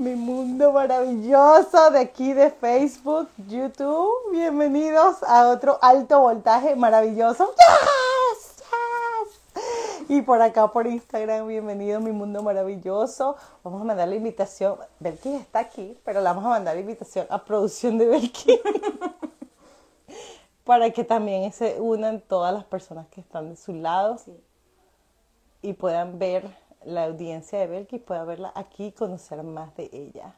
[0.00, 4.32] mi mundo maravilloso de aquí de Facebook, YouTube.
[4.32, 7.46] Bienvenidos a otro alto voltaje maravilloso.
[7.50, 8.64] ¡Yes!
[9.54, 10.08] ¡Yes!
[10.08, 13.36] Y por acá por Instagram, bienvenido a mi mundo maravilloso.
[13.62, 14.78] Vamos a mandar la invitación.
[15.00, 18.58] Belkin está aquí, pero le vamos a mandar la invitación a producción de Belkin.
[20.64, 24.16] para que también se unan todas las personas que están de su lado
[25.60, 26.48] y puedan ver
[26.84, 30.34] la audiencia de Belki pueda verla aquí y conocer más de ella.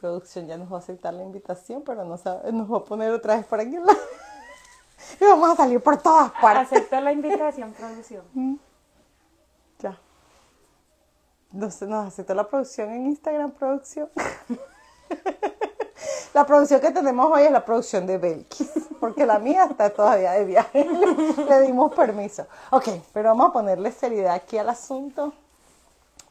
[0.00, 3.10] Producción ya nos va a aceptar la invitación, pero no sabe, nos va a poner
[3.10, 3.76] otra vez por aquí.
[5.20, 6.72] y vamos a salir por todas partes.
[6.72, 8.24] Aceptó la invitación, producción.
[8.34, 8.56] Mm.
[9.78, 9.98] Ya.
[11.52, 14.10] Nos, nos aceptó la producción en Instagram, producción.
[16.34, 20.32] la producción que tenemos hoy es la producción de Belkis, porque la mía está todavía
[20.32, 20.82] de viaje.
[21.48, 22.46] Le dimos permiso.
[22.70, 25.34] Ok, pero vamos a ponerle seriedad aquí al asunto.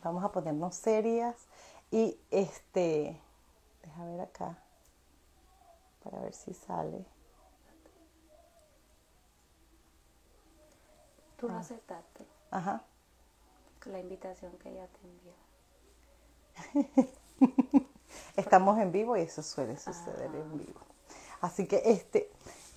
[0.04, 1.36] Vamos a ponernos serias
[1.92, 3.22] y este,
[3.84, 4.58] deja ver acá
[6.04, 7.06] para ver si sale.
[11.38, 11.60] Tú no ah.
[11.60, 12.26] aceptaste.
[12.50, 12.82] Ajá.
[13.86, 15.00] La invitación que ella te
[16.74, 17.88] envió.
[18.36, 20.82] Estamos en vivo y eso suele suceder en vivo.
[21.44, 22.32] Así que este,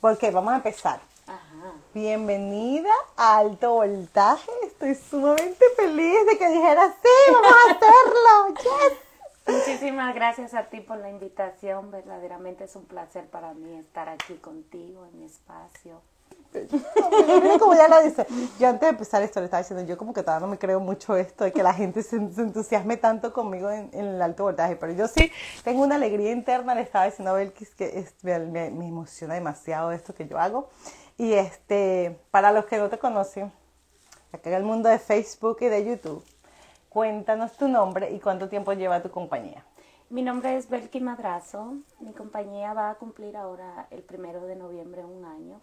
[0.07, 1.01] porque vamos a empezar.
[1.27, 1.73] Ajá.
[1.93, 4.49] Bienvenida a Alto Voltaje.
[4.65, 8.55] Estoy sumamente feliz de que dijeras, sí, vamos a hacerlo.
[8.63, 8.99] Yes.
[9.49, 11.91] Muchísimas gracias a ti por la invitación.
[11.91, 16.01] Verdaderamente es un placer para mí estar aquí contigo en mi espacio
[17.61, 18.27] como ya lo dice,
[18.59, 20.81] yo antes de empezar esto le estaba diciendo, yo como que todavía no me creo
[20.81, 24.93] mucho esto de que la gente se, entusiasme tanto conmigo en, el alto voltaje, pero
[24.93, 25.31] yo sí
[25.65, 29.93] tengo una alegría interna, le estaba diciendo a Belkis que es, me, me, emociona demasiado
[29.93, 30.69] esto que yo hago.
[31.19, 33.53] Y este, para los que no te conocen,
[34.33, 36.25] acá en el mundo de Facebook y de YouTube,
[36.89, 39.65] cuéntanos tu nombre y cuánto tiempo lleva tu compañía.
[40.09, 41.79] Mi nombre es Belki Madrazo.
[41.99, 45.61] Mi compañía va a cumplir ahora el primero de noviembre un año.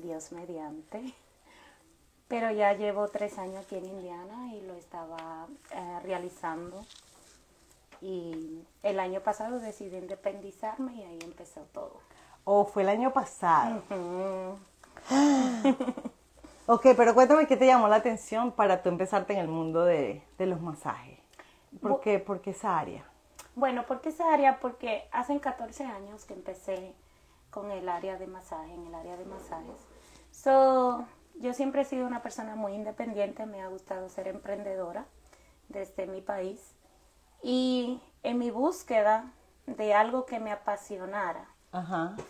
[0.00, 1.14] Dios mediante.
[2.28, 6.84] Pero ya llevo tres años aquí en Indiana y lo estaba eh, realizando.
[8.00, 12.00] Y el año pasado decidí independizarme y ahí empezó todo.
[12.44, 13.82] ¿O oh, fue el año pasado?
[16.66, 20.22] ok, pero cuéntame qué te llamó la atención para tú empezarte en el mundo de,
[20.38, 21.18] los masajes.
[21.82, 23.04] ¿Por qué, ¿Por qué esa área?
[23.54, 24.60] Bueno, ¿por qué esa área?
[24.60, 26.94] Porque hace 14 años que empecé
[27.50, 29.89] con el área de masaje, en el área de masajes.
[30.42, 35.04] So, yo siempre he sido una persona muy independiente, me ha gustado ser emprendedora
[35.68, 36.74] desde mi país
[37.42, 39.32] y en mi búsqueda
[39.66, 41.46] de algo que me apasionara,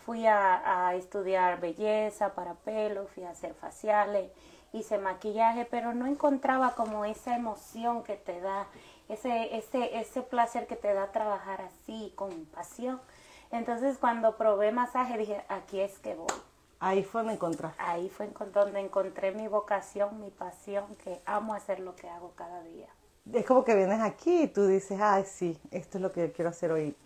[0.05, 4.29] fui a, a, estudiar belleza para pelo, fui a hacer faciales,
[4.73, 8.67] hice maquillaje, pero no encontraba como esa emoción que te da,
[9.07, 12.99] ese, ese, ese placer que te da trabajar así, con pasión.
[13.51, 16.50] Entonces cuando probé masaje dije, aquí es que voy.
[16.83, 17.79] Ahí fue encontraste.
[17.79, 22.63] Ahí fue donde encontré mi vocación, mi pasión, que amo hacer lo que hago cada
[22.63, 22.87] día.
[23.31, 26.49] Es como que vienes aquí y tú dices, ay, sí, esto es lo que quiero
[26.49, 26.97] hacer hoy.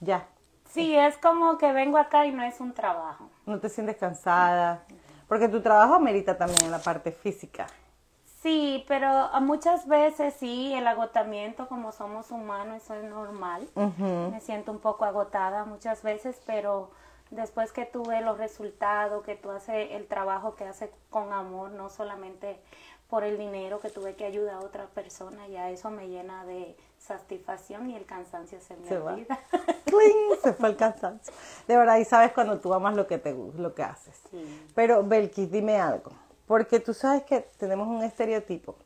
[0.00, 0.26] Ya.
[0.68, 3.30] Sí, es como que vengo acá y no es un trabajo.
[3.46, 4.82] No te sientes cansada,
[5.28, 7.68] porque tu trabajo amerita también la parte física.
[8.42, 13.68] Sí, pero muchas veces sí, el agotamiento, como somos humanos, eso es normal.
[14.32, 16.90] Me siento un poco agotada muchas veces, pero
[17.30, 21.70] después que tú ves los resultados, que tú haces el trabajo que haces con amor,
[21.70, 22.60] no solamente
[23.08, 26.76] por el dinero que tuve que ayudar a otra persona, ya eso me llena de
[26.98, 29.38] satisfacción y el cansancio se me se olvida.
[30.42, 31.32] se fue el cansancio.
[31.66, 34.20] De verdad, y sabes cuando tú amas lo que te lo que haces.
[34.74, 36.12] Pero Belkis, dime algo,
[36.46, 38.76] porque tú sabes que tenemos un estereotipo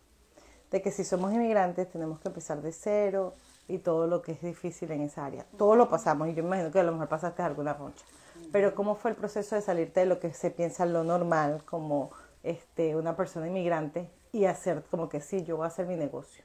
[0.70, 3.34] de que si somos inmigrantes tenemos que empezar de cero
[3.68, 5.44] y todo lo que es difícil en esa área.
[5.58, 8.04] Todo lo pasamos y yo me imagino que a lo mejor pasaste alguna roncha.
[8.50, 12.10] Pero ¿cómo fue el proceso de salirte de lo que se piensa lo normal como
[12.42, 16.42] este, una persona inmigrante y hacer como que sí, yo voy a hacer mi negocio?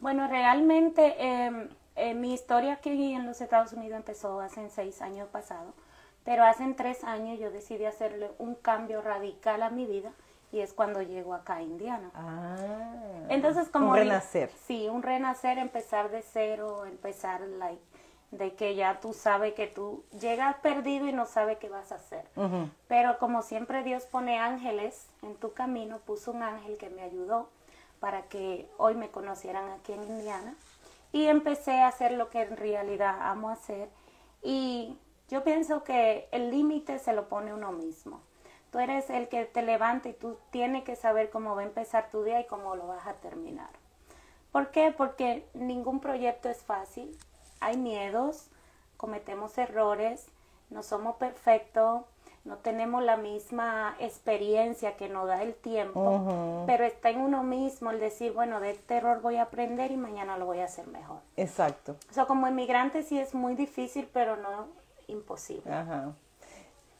[0.00, 5.28] Bueno, realmente em, eh, mi historia aquí en los Estados Unidos empezó hace seis años
[5.28, 5.74] pasados,
[6.24, 10.12] pero hace tres años yo decidí hacerle un cambio radical a mi vida
[10.52, 12.10] y es cuando llego acá a Indiana.
[12.14, 12.56] Ah,
[13.30, 13.90] Entonces, como...
[13.90, 14.50] Un renacer.
[14.66, 17.80] Sí, un renacer, empezar de cero, empezar like
[18.32, 21.96] de que ya tú sabes que tú llegas perdido y no sabes qué vas a
[21.96, 22.24] hacer.
[22.88, 27.48] Pero como siempre Dios pone ángeles en tu camino, puso un ángel que me ayudó
[28.00, 30.54] para que hoy me conocieran aquí en Indiana.
[31.12, 33.90] Y empecé a hacer lo que en realidad amo hacer.
[34.42, 34.96] Y
[35.28, 38.22] yo pienso que el límite se lo pone uno mismo.
[38.70, 42.08] Tú eres el que te levanta y tú tienes que saber cómo va a empezar
[42.10, 43.68] tu día y cómo lo vas a terminar.
[44.50, 44.94] ¿Por qué?
[44.96, 47.14] Porque ningún proyecto es fácil.
[47.62, 48.48] Hay miedos,
[48.96, 50.26] cometemos errores,
[50.70, 52.02] no somos perfectos,
[52.44, 57.90] no tenemos la misma experiencia que nos da el tiempo, pero está en uno mismo
[57.92, 60.88] el decir, bueno, de este error voy a aprender y mañana lo voy a hacer
[60.88, 61.18] mejor.
[61.36, 61.96] Exacto.
[62.10, 64.66] O sea, como inmigrante sí es muy difícil, pero no
[65.06, 65.72] imposible.
[65.72, 66.12] Ajá.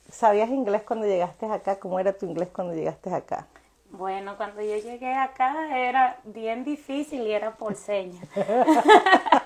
[0.09, 1.79] ¿Sabías inglés cuando llegaste acá?
[1.81, 3.47] ¿Cómo era tu inglés cuando llegaste acá?
[3.91, 8.27] Bueno, cuando yo llegué acá era bien difícil y era por señas.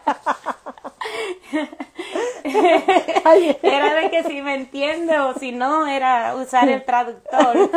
[3.62, 7.70] era de que si me entiende o si no, era usar el traductor.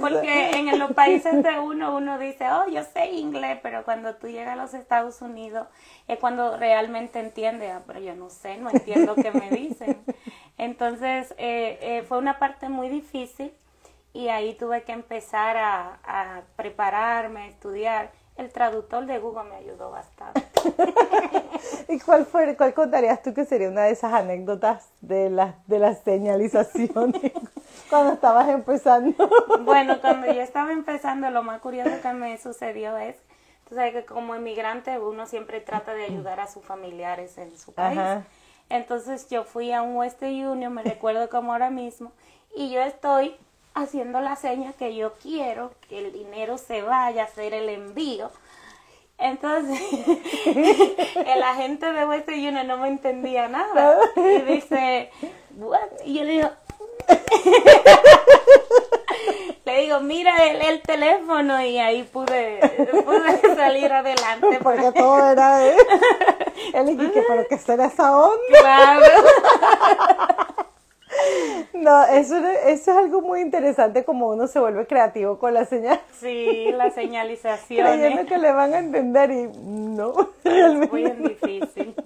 [0.00, 4.28] Porque en los países de uno, uno dice, oh, yo sé inglés, pero cuando tú
[4.28, 5.66] llegas a los Estados Unidos
[6.06, 10.02] es cuando realmente entiende, ah, pero yo no sé, no entiendo qué me dicen.
[10.58, 13.52] Entonces, eh, eh, fue una parte muy difícil
[14.12, 19.56] y ahí tuve que empezar a, a prepararme, a estudiar el traductor de Google me
[19.56, 20.42] ayudó bastante.
[21.88, 25.78] ¿Y cuál fue, cuál contarías tú que sería una de esas anécdotas de las de
[25.80, 27.32] las señalizaciones
[27.90, 29.28] cuando estabas empezando?
[29.62, 33.16] bueno, cuando yo estaba empezando, lo más curioso que me sucedió es,
[33.68, 37.72] tú sabes que como inmigrante uno siempre trata de ayudar a sus familiares en su
[37.72, 37.98] país.
[38.70, 42.12] Entonces yo fui a un Western Union, me recuerdo como ahora mismo,
[42.54, 43.34] y yo estoy
[43.82, 48.30] haciendo la seña que yo quiero que el dinero se vaya a hacer el envío.
[49.18, 49.80] Entonces,
[51.26, 53.98] el agente de Western Union no me entendía nada.
[54.16, 55.10] Y dice,
[56.04, 56.50] Y yo le digo,
[59.64, 62.60] le digo, mira el, el, teléfono y ahí pude,
[63.04, 64.58] pude salir adelante.
[64.62, 65.76] Porque todo era él.
[66.74, 68.38] Él dije, pero ¿qué será esa onda?
[68.60, 69.06] Claro.
[71.72, 76.00] No, eso, eso es algo muy interesante como uno se vuelve creativo con la señal.
[76.18, 77.86] Sí, la señalización.
[77.86, 80.14] Creyendo que le van a entender y no.
[80.44, 81.94] Es muy difícil.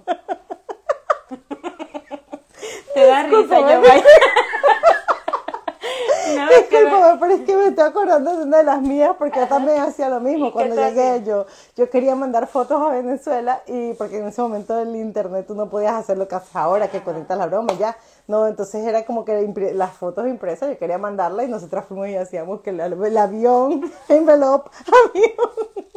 [2.94, 3.80] Te da risa, yo
[6.36, 9.46] no, Disculpame, pero es que me estoy acordando de una de las mías porque yo
[9.46, 11.46] también hacía lo mismo cuando llegué yo.
[11.76, 15.70] Yo quería mandar fotos a Venezuela y porque en ese momento el internet tú no
[15.70, 17.96] podías hacer lo que haces ahora, que conectas la broma ya.
[18.28, 22.16] No, entonces era como que las fotos impresas yo quería mandarla y nosotras fuimos y
[22.16, 24.70] hacíamos que el, el avión, envelope,
[25.10, 25.92] avión.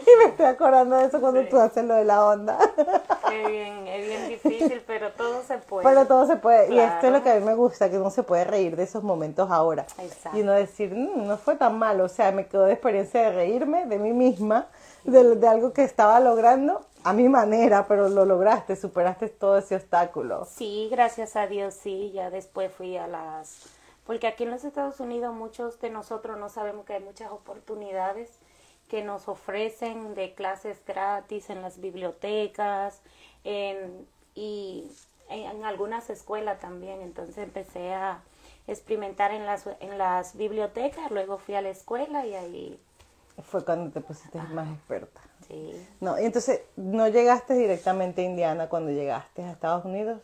[0.00, 2.58] Y me estoy acordando de eso cuando tú haces lo de la onda.
[3.28, 5.86] Qué bien, es bien difícil, pero todo se puede.
[5.86, 6.72] Pero todo se puede.
[6.72, 8.84] Y esto es lo que a mí me gusta, que uno se puede reír de
[8.84, 9.86] esos momentos ahora.
[9.98, 10.38] Exacto.
[10.38, 12.04] Y uno decir, mm, no fue tan malo.
[12.04, 14.68] O sea, me quedó de experiencia de reírme de mí misma,
[15.04, 19.76] de, de algo que estaba logrando a mi manera, pero lo lograste, superaste todo ese
[19.76, 20.44] obstáculo.
[20.44, 22.10] Sí, gracias a Dios, sí.
[22.12, 23.66] Ya después fui a las...
[24.06, 28.30] Porque aquí en los Estados Unidos muchos de nosotros no sabemos que hay muchas oportunidades
[28.88, 33.00] que nos ofrecen de clases gratis en las bibliotecas
[33.44, 34.90] en, y
[35.28, 37.00] en, algunas escuelas también.
[37.00, 38.20] Entonces empecé a
[38.66, 42.80] experimentar en las, en las bibliotecas, luego fui a la escuela y ahí...
[43.44, 45.20] Fue cuando te pusiste más experta.
[45.50, 45.86] Sí.
[46.00, 50.20] No, y entonces, ¿no llegaste directamente a Indiana cuando llegaste a Estados Unidos?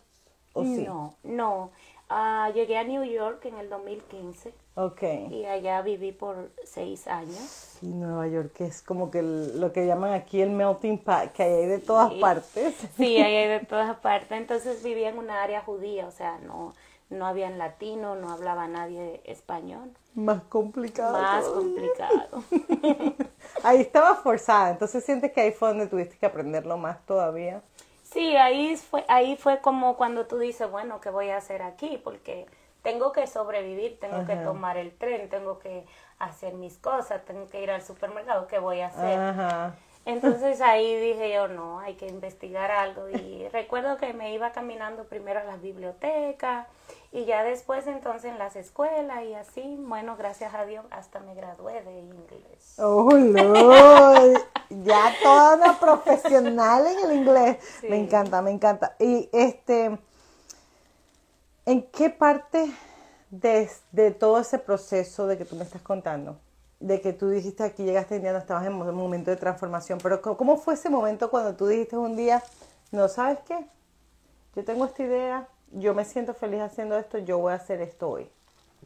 [0.53, 0.85] ¿O sí?
[0.87, 1.71] No, no.
[2.09, 4.55] Uh, llegué a New York en el 2015.
[4.77, 5.03] Ok.
[5.31, 7.79] Y allá viví por seis años.
[7.83, 11.67] Y Nueva York es como que lo que llaman aquí el melting pot, que hay
[11.67, 12.75] de todas partes.
[12.97, 14.31] Sí, hay de todas partes.
[14.39, 16.75] Entonces vivía en una área judía, o sea, no,
[17.11, 19.91] no había latino, no hablaba nadie español.
[20.15, 21.13] Más complicado.
[21.13, 22.43] Más complicado.
[23.63, 27.63] ahí estaba forzada, entonces sientes que ahí fue donde tuviste que aprenderlo más todavía.
[28.03, 32.01] Sí, ahí fue, ahí fue como cuando tú dices, bueno, ¿qué voy a hacer aquí?
[32.03, 32.47] Porque
[32.83, 35.85] tengo que sobrevivir, tengo que tomar el tren, tengo que
[36.19, 39.75] hacer mis cosas, tengo que ir al supermercado, ¿qué voy a hacer?
[40.07, 43.11] Entonces ahí dije yo, no, hay que investigar algo.
[43.11, 46.69] Y recuerdo que me iba caminando primero a las bibliotecas
[47.11, 51.35] y ya después entonces en las escuelas y así, bueno, gracias a Dios, hasta me
[51.35, 52.79] gradué de inglés.
[52.79, 53.09] ¡Oh,
[54.71, 57.59] ya toda profesional en el inglés.
[57.89, 58.95] Me encanta, me encanta.
[59.01, 59.99] Y este,
[61.65, 62.73] ¿en qué parte
[63.31, 66.39] de, de, todo ese proceso de que tú me estás contando?
[66.79, 70.21] De que tú dijiste aquí llegaste a Indiana, estabas en un momento de transformación, pero
[70.21, 72.43] ¿cómo fue ese momento cuando tú dijiste un día,
[72.93, 73.67] no sabes qué?
[74.55, 78.11] Yo tengo esta idea, yo me siento feliz haciendo esto, yo voy a hacer esto
[78.11, 78.31] hoy.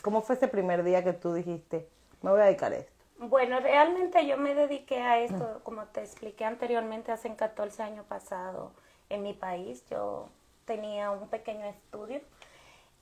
[0.03, 1.89] ¿Cómo fue ese primer día que tú dijiste,
[2.23, 2.93] me voy a dedicar a esto?
[3.19, 8.73] Bueno, realmente yo me dediqué a esto, como te expliqué anteriormente, hace 14 años pasado
[9.11, 9.85] en mi país.
[9.91, 10.29] Yo
[10.65, 12.21] tenía un pequeño estudio.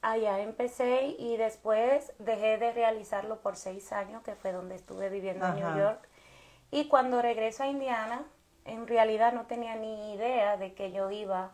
[0.01, 5.47] Allá empecé y después dejé de realizarlo por seis años, que fue donde estuve viviendo
[5.47, 6.09] en New York.
[6.71, 8.23] Y cuando regreso a Indiana,
[8.65, 11.51] en realidad no tenía ni idea de que yo iba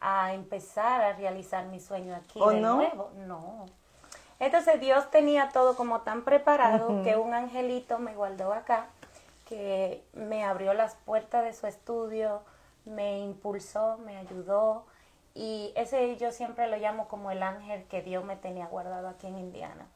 [0.00, 2.76] a empezar a realizar mi sueño aquí ¿O de no?
[2.76, 3.10] nuevo.
[3.26, 3.66] No.
[4.40, 8.88] Entonces Dios tenía todo como tan preparado que un angelito me guardó acá,
[9.46, 12.42] que me abrió las puertas de su estudio,
[12.84, 14.86] me impulsó, me ayudó
[15.34, 19.26] y ese yo siempre lo llamo como el ángel que Dios me tenía guardado aquí
[19.26, 19.86] en Indiana.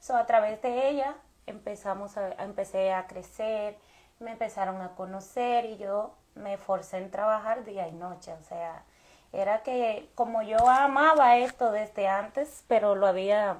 [0.00, 3.76] So, a través de ella empezamos a, empecé a crecer,
[4.20, 8.84] me empezaron a conocer y yo me forcé en trabajar día y noche, o sea,
[9.32, 13.56] era que como yo amaba esto desde antes, pero lo había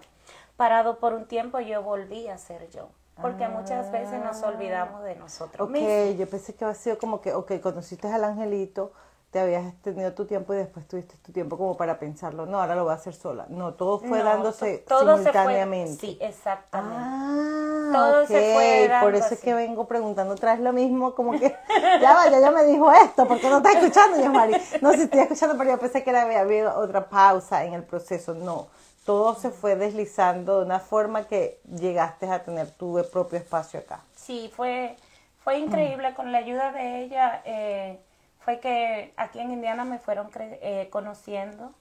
[0.56, 2.88] parado por un tiempo, yo volví a ser yo,
[3.20, 6.18] porque muchas veces nos olvidamos de nosotros Ok, mismos.
[6.18, 8.92] yo pensé que había sido como que, ok, conociste al angelito,
[9.34, 12.46] te habías tenido tu tiempo y después tuviste tu tiempo como para pensarlo.
[12.46, 13.46] No, ahora lo voy a hacer sola.
[13.48, 16.00] No, todo fue No, dándose se fue- simultáneamente.
[16.00, 16.96] sí, exactamente.
[17.04, 21.16] Ah, Todo se fue dando por eso es que vengo preguntando otra vez lo mismo,
[21.16, 21.48] como que,
[22.00, 24.54] ya vaya, ya me dijo esto, ¿por qué no está escuchando, yo, Mari?
[24.80, 27.82] No, sí estoy escuchando, pero yo pensé que era, había habido otra pausa en el
[27.82, 28.68] proceso, no.
[29.04, 33.98] Todo se fue deslizando de una forma que llegaste a tener tu propio espacio acá.
[34.14, 34.94] Sí, fue,
[35.42, 37.42] fue increíble con la ayuda de ella.
[37.44, 37.98] eh,
[38.44, 41.72] fue que aquí en Indiana me fueron cre- eh, conociendo,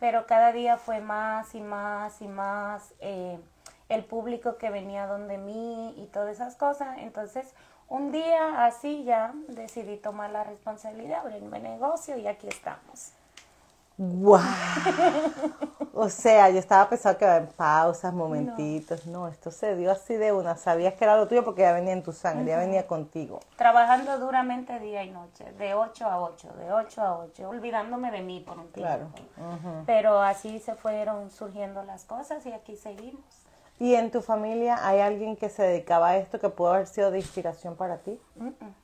[0.00, 3.38] pero cada día fue más y más y más eh,
[3.88, 6.98] el público que venía donde mí y todas esas cosas.
[6.98, 7.54] Entonces,
[7.88, 13.12] un día así ya decidí tomar la responsabilidad, abrirme negocio y aquí estamos.
[13.98, 14.38] ¡Wow!
[15.92, 19.04] O sea, yo estaba pensando que iba en pausas, momentitos.
[19.06, 19.26] No.
[19.26, 20.56] esto se dio así de una.
[20.56, 23.40] Sabías que era lo tuyo porque ya venía en tu sangre, ya venía contigo.
[23.56, 28.22] Trabajando duramente día y noche, de 8 a 8, de 8 a 8, olvidándome de
[28.22, 29.10] mí por un tiempo.
[29.36, 29.54] Claro.
[29.54, 29.82] ujú.
[29.86, 33.24] Pero así se fueron surgiendo las cosas y aquí seguimos.
[33.80, 37.10] ¿Y en tu familia hay alguien que se dedicaba a esto que pudo haber sido
[37.10, 38.20] de inspiración para ti?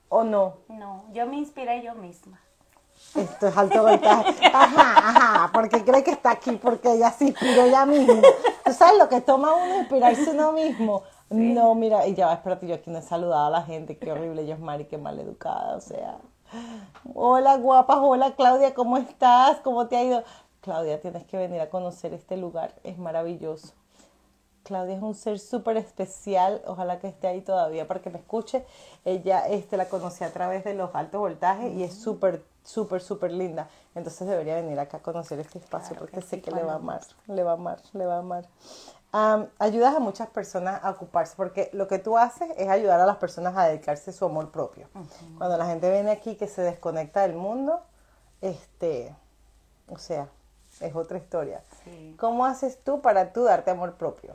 [0.08, 0.56] ¿O no?
[0.68, 2.40] No, yo me inspiré yo misma.
[3.14, 4.34] Esto es alto voltaje.
[4.52, 8.22] Ajá, ajá, porque cree que está aquí porque ella se inspiró ella misma.
[8.64, 11.02] ¿Tú sabes lo que toma uno inspirarse uno mismo?
[11.30, 14.12] No, mira, y ya va, espérate, yo aquí no he saludado a la gente, qué
[14.12, 16.18] horrible, yo Mari, qué mal educada, o sea.
[17.14, 19.58] Hola, guapas, hola, Claudia, ¿cómo estás?
[19.60, 20.24] ¿Cómo te ha ido?
[20.60, 23.74] Claudia, tienes que venir a conocer este lugar, es maravilloso.
[24.64, 28.64] Claudia es un ser súper especial, ojalá que esté ahí todavía para que me escuche.
[29.04, 33.30] Ella este, la conocí a través de los altos voltajes y es súper, súper, súper
[33.30, 33.68] linda.
[33.94, 36.62] Entonces debería venir acá a conocer este espacio Claro porque que sé sí, que le
[36.62, 38.48] va a amar, le va a amar, le va a amar.
[39.12, 43.06] Am, ayudas a muchas personas a ocuparse porque lo que tú haces es ayudar a
[43.06, 44.88] las personas a dedicarse a su amor propio.
[45.38, 47.80] Cuando la gente viene aquí que se desconecta del mundo,
[48.40, 49.14] este,
[49.88, 50.28] o sea,
[50.80, 51.62] es otra historia.
[51.84, 52.16] Sí.
[52.18, 54.34] ¿Cómo haces tú para tú darte amor propio?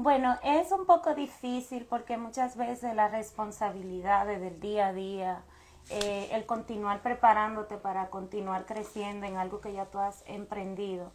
[0.00, 5.42] Bueno, es un poco difícil porque muchas veces las responsabilidades del día a día,
[5.90, 11.10] eh, el continuar preparándote para continuar creciendo en algo que ya tú has emprendido,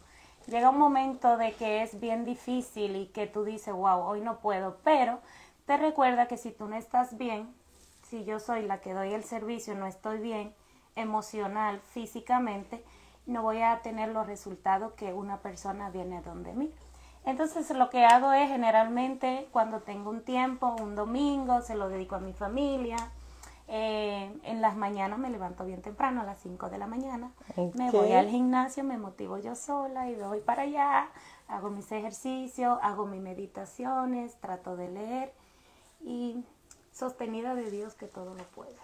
[0.48, 4.40] llega un momento de que es bien difícil y que tú dices, wow, hoy no
[4.40, 5.20] puedo, pero
[5.64, 7.54] te recuerda que si tú no estás bien,
[8.02, 10.54] si yo soy la que doy el servicio, no estoy bien
[10.94, 12.84] emocional, físicamente,
[13.24, 16.70] no voy a tener los resultados que una persona viene donde mí.
[17.24, 22.16] Entonces lo que hago es generalmente cuando tengo un tiempo, un domingo, se lo dedico
[22.16, 22.96] a mi familia.
[23.66, 27.32] Eh, en las mañanas me levanto bien temprano, a las 5 de la mañana.
[27.74, 31.08] Me voy al gimnasio, me motivo yo sola y voy para allá,
[31.48, 35.32] hago mis ejercicios, hago mis meditaciones, trato de leer
[36.02, 36.44] y
[36.92, 38.76] sostenida de Dios que todo lo puede.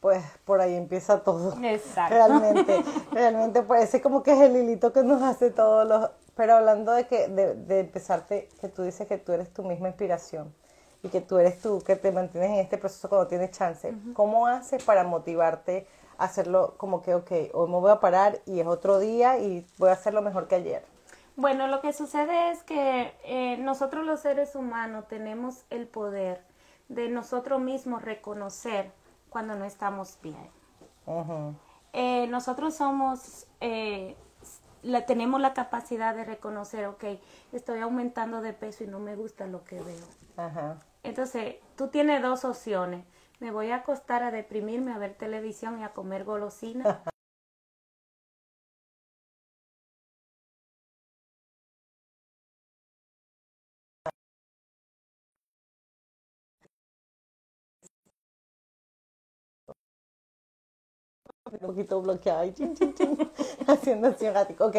[0.00, 1.56] Pues por ahí empieza todo.
[1.62, 2.14] Exacto.
[2.14, 2.82] Realmente,
[3.12, 6.10] realmente parece como que es el hilito que nos hace todos los...
[6.34, 9.88] Pero hablando de que de, de empezarte, que tú dices que tú eres tu misma
[9.88, 10.54] inspiración
[11.02, 14.46] y que tú eres tú que te mantienes en este proceso cuando tienes chance, ¿cómo
[14.46, 15.86] haces para motivarte
[16.16, 19.66] a hacerlo como que, ok, hoy me voy a parar y es otro día y
[19.78, 20.84] voy a hacerlo mejor que ayer?
[21.34, 26.42] Bueno, lo que sucede es que eh, nosotros los seres humanos tenemos el poder
[26.88, 28.92] de nosotros mismos reconocer
[29.30, 30.50] cuando no estamos bien.
[31.94, 34.14] Eh, nosotros somos, eh,
[34.82, 37.04] la, tenemos la capacidad de reconocer, ok,
[37.52, 40.06] estoy aumentando de peso y no me gusta lo que veo.
[40.36, 40.76] Ajá.
[41.02, 43.04] Entonces, tú tienes dos opciones.
[43.40, 47.02] Me voy a acostar a deprimirme, a ver televisión y a comer golosina.
[61.62, 63.18] poquito bloqueada y chin, chin, chin,
[63.66, 64.66] haciendo así un ratico.
[64.66, 64.76] Ok,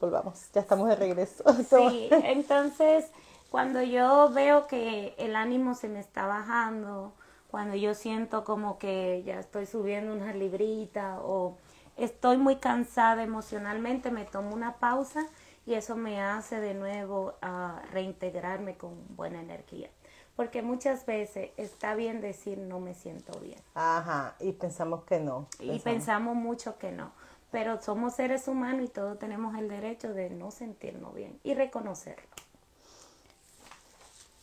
[0.00, 1.44] volvamos, ya estamos de regreso.
[1.68, 3.06] Sí, entonces
[3.50, 7.12] cuando yo veo que el ánimo se me está bajando,
[7.50, 11.56] cuando yo siento como que ya estoy subiendo una librita o
[11.96, 15.26] estoy muy cansada emocionalmente, me tomo una pausa
[15.64, 19.88] y eso me hace de nuevo a reintegrarme con buena energía.
[20.38, 23.58] Porque muchas veces está bien decir no me siento bien.
[23.74, 25.48] Ajá, y pensamos que no.
[25.58, 27.10] Y pensamos mucho que no.
[27.50, 32.28] Pero somos seres humanos y todos tenemos el derecho de no sentirnos bien y reconocerlo.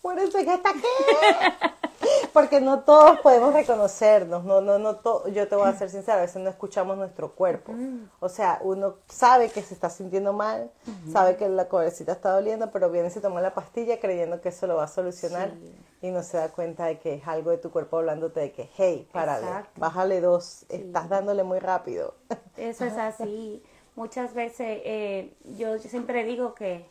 [0.01, 0.81] Por eso que está aquí.
[2.35, 4.99] Porque no todos podemos reconocernos, no, no, no,
[5.29, 7.71] yo te voy a ser sincera, a veces no escuchamos nuestro cuerpo.
[7.71, 8.09] Mm.
[8.19, 10.69] O sea, uno sabe que se está sintiendo mal,
[11.09, 14.49] sabe que la cabecita está doliendo, pero viene y se toma la pastilla creyendo que
[14.49, 15.53] eso lo va a solucionar
[16.01, 18.69] y no se da cuenta de que es algo de tu cuerpo hablándote de que,
[18.75, 22.15] hey, párale, bájale dos, estás dándole muy rápido.
[22.57, 23.63] Eso es así.
[23.95, 26.85] Muchas veces eh, yo siempre digo que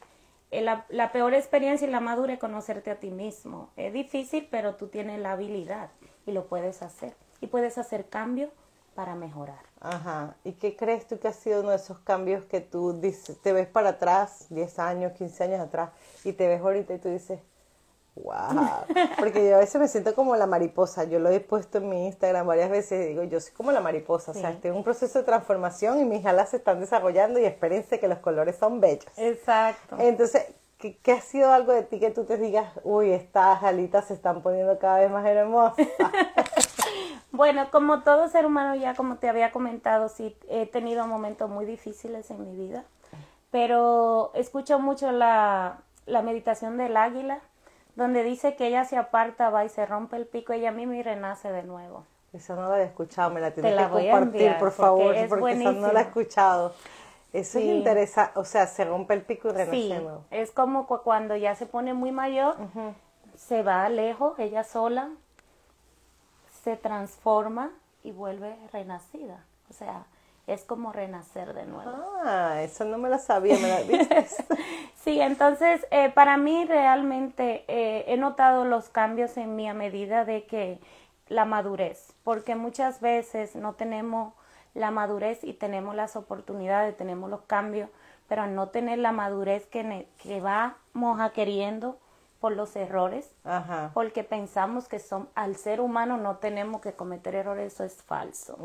[0.58, 3.70] eh, la, peor experiencia y la madura es conocerte a ti mismo.
[3.76, 5.90] Es difícil, pero tú tienes la habilidad
[6.26, 7.14] y lo puedes hacer.
[7.40, 8.50] Y puedes hacer cambios
[8.94, 9.64] para mejorar.
[9.80, 10.36] Ajá.
[10.44, 13.52] ¿Y qué crees tú que ha sido uno de esos cambios que tú dices, te
[13.52, 15.90] ves para atrás, 10 años, 15 años atrás,
[16.22, 17.40] y te ves ahorita y tú dices,
[18.16, 18.84] wow.
[19.18, 21.04] Porque yo a veces me siento como la mariposa.
[21.04, 23.80] Yo lo he puesto en mi Instagram varias veces y digo, yo soy como la
[23.80, 24.30] mariposa.
[24.32, 27.44] O sea, estoy en un proceso de transformación y mis alas se están desarrollando y
[27.44, 29.06] espérense que los colores son bellos.
[29.16, 29.96] Exacto.
[29.98, 30.46] Entonces,
[30.78, 34.14] ¿qué, ¿qué, ha sido algo de ti que tú te digas, uy, estas alitas se
[34.14, 35.86] están poniendo cada vez más hermosas?
[37.32, 41.64] bueno, como todo ser humano, ya como te había comentado, sí, he tenido momentos muy
[41.64, 42.84] difíciles en mi vida.
[43.50, 47.40] Pero escucho mucho la, la meditación del águila
[47.96, 51.02] donde dice que ella se aparta, va y se rompe el pico, ella misma y
[51.02, 52.04] renace de nuevo.
[52.32, 55.92] Esa no la he escuchado, me la tienes que compartir, por favor, porque, esa no
[55.92, 56.74] la he escuchado.
[57.32, 60.24] Eso es interesante, o sea, se rompe el pico y renace de nuevo.
[60.30, 62.56] Es como cuando ya se pone muy mayor,
[63.36, 65.10] se va lejos, ella sola,
[66.62, 67.70] se transforma
[68.02, 69.44] y vuelve renacida.
[69.70, 70.04] O sea,
[70.46, 71.92] es como renacer de nuevo.
[72.22, 74.26] Ah, eso no me lo sabía, ¿me lo viste?
[75.02, 80.24] sí, entonces eh, para mí realmente eh, he notado los cambios en mí a medida
[80.24, 80.78] de que
[81.28, 84.34] la madurez, porque muchas veces no tenemos
[84.74, 87.88] la madurez y tenemos las oportunidades, tenemos los cambios,
[88.28, 91.98] pero al no tener la madurez que, que vamos a queriendo
[92.40, 93.30] por los errores,
[93.94, 98.58] porque pensamos que son, al ser humano no tenemos que cometer errores, eso es falso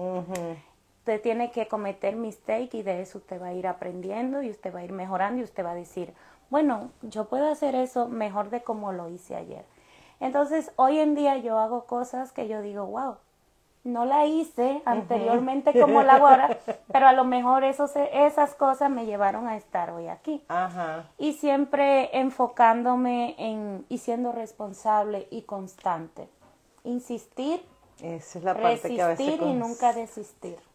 [1.00, 4.74] usted tiene que cometer mistake y de eso usted va a ir aprendiendo y usted
[4.74, 6.14] va a ir mejorando y usted va a decir,
[6.50, 9.66] bueno, yo puedo hacer eso mejor de como lo hice ayer.
[10.20, 13.16] Entonces, hoy en día yo hago cosas que yo digo, wow,
[13.86, 16.58] no la hice anteriormente como la hago ahora,
[16.92, 20.44] pero a lo mejor esos, esas cosas me llevaron a estar hoy aquí.
[21.18, 26.28] Y siempre enfocándome en y siendo responsable y constante.
[26.84, 27.64] Insistir,
[28.02, 30.69] Esa es la parte que a veces y nunca desistir.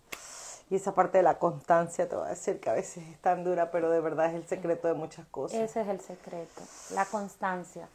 [0.70, 3.44] Y esa parte de la constancia, te voy a decir que a veces es tan
[3.44, 5.61] dura, pero de verdad es el secreto de muchas cosas.
[5.61, 6.62] Ese es el secreto,
[6.94, 7.88] la constancia.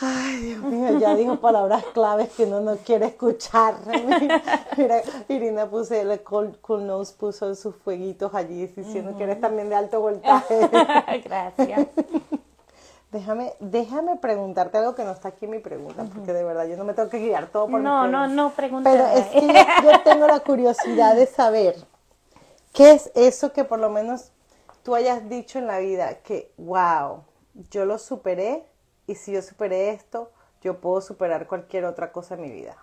[0.00, 3.76] Ay, Dios mío, ya dijo palabras claves que uno no quiere escuchar.
[4.76, 9.68] Mira, Irina puse, el cool, cool Nose puso sus fueguitos allí diciendo que eres también
[9.68, 10.68] de alto voltaje.
[11.24, 11.86] Gracias.
[13.12, 16.76] Déjame, déjame preguntarte algo que no está aquí en mi pregunta, porque de verdad yo
[16.76, 18.90] no me tengo que guiar todo por No, no, no, pregunta.
[18.90, 21.76] Pero es que yo tengo la curiosidad de saber
[22.74, 24.32] ¿Qué es eso que por lo menos
[24.82, 27.22] tú hayas dicho en la vida que, wow,
[27.70, 28.66] yo lo superé
[29.06, 32.76] y si yo superé esto, yo puedo superar cualquier otra cosa en mi vida?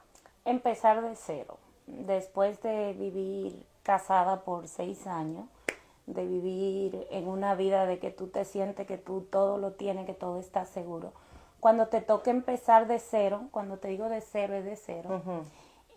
[0.45, 1.57] Empezar de cero.
[1.87, 5.49] Después de vivir casada por seis años,
[6.05, 10.05] de vivir en una vida de que tú te sientes que tú todo lo tienes,
[10.05, 11.11] que todo está seguro.
[11.59, 15.21] Cuando te toca empezar de cero, cuando te digo de cero es de cero,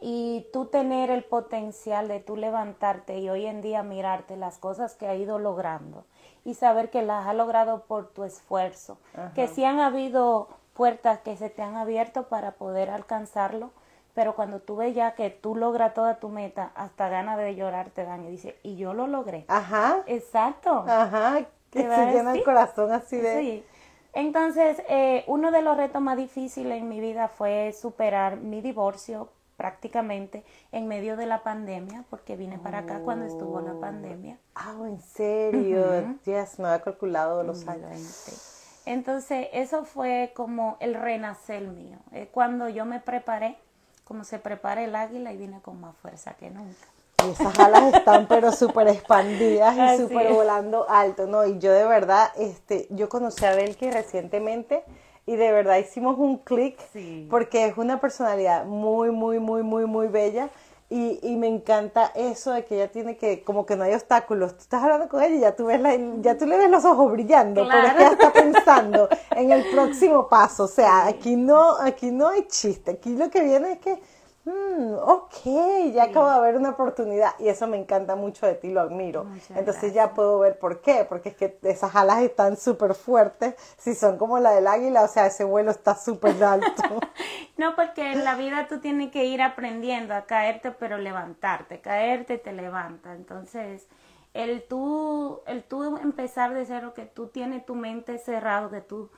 [0.06, 4.94] y tú tener el potencial de tú levantarte y hoy en día mirarte las cosas
[4.96, 6.04] que ha ido logrando
[6.44, 8.98] y saber que las ha logrado por tu esfuerzo,
[9.34, 13.70] que sí han habido puertas que se te han abierto para poder alcanzarlo,
[14.12, 17.88] pero cuando tú ves ya que tú logras toda tu meta, hasta ganas de llorar
[17.88, 19.46] te dan y dice, y yo lo logré.
[19.48, 20.02] Ajá.
[20.04, 20.84] Exacto.
[20.86, 21.46] Ajá.
[21.70, 23.40] Que se llena el corazón así de...
[23.40, 23.64] Sí.
[24.12, 29.30] Entonces, eh, uno de los retos más difíciles en mi vida fue superar mi divorcio
[29.64, 34.36] prácticamente en medio de la pandemia, porque vine para acá cuando estuvo la pandemia.
[34.54, 36.18] Ah, ¿en serio?
[36.26, 38.82] Ya me había calculado los años.
[38.84, 41.96] Entonces, eso fue como el renacer mío.
[42.30, 43.56] cuando yo me preparé,
[44.04, 46.86] como se prepara el águila, y vine con más fuerza que nunca.
[47.26, 51.46] Y esas alas están pero súper expandidas y súper volando alto, ¿no?
[51.46, 54.84] Y yo de verdad, este, yo conocí a Belki recientemente
[55.26, 57.26] y de verdad hicimos un clic Sí.
[57.30, 60.48] porque es una personalidad muy, muy, muy, muy, muy bella.
[60.90, 64.52] Y, y me encanta eso de que ella tiene que, como que no hay obstáculos.
[64.52, 66.84] Tú estás hablando con ella y ya tú, ves la, ya tú le ves los
[66.84, 67.88] ojos brillando, Claro.
[67.88, 70.64] porque ella está pensando en el próximo paso.
[70.64, 72.92] O sea, aquí no, aquí no hay chiste.
[72.92, 73.98] Aquí lo que viene es que,
[74.44, 77.32] mm, ok, ya acabo de haber una oportunidad.
[77.38, 79.24] Y eso me encanta mucho de ti, lo admiro.
[79.24, 83.54] Muchas Entonces ya puedo ver por qué, porque es que esas alas están súper fuertes.
[83.76, 86.82] Si son como la del águila, o sea, ese vuelo está súper alto.
[87.56, 92.36] No, porque en la vida tú tienes que ir aprendiendo a caerte, pero levantarte, caerte
[92.36, 93.14] te levanta.
[93.14, 93.86] Entonces,
[94.32, 99.08] el tú, el tú empezar de cero, que tú tienes tu mente cerrado, que tú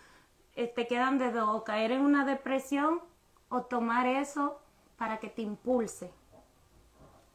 [0.55, 3.01] eh, te quedan de dos, o caer en una depresión
[3.49, 4.59] o tomar eso
[4.96, 6.11] para que te impulse.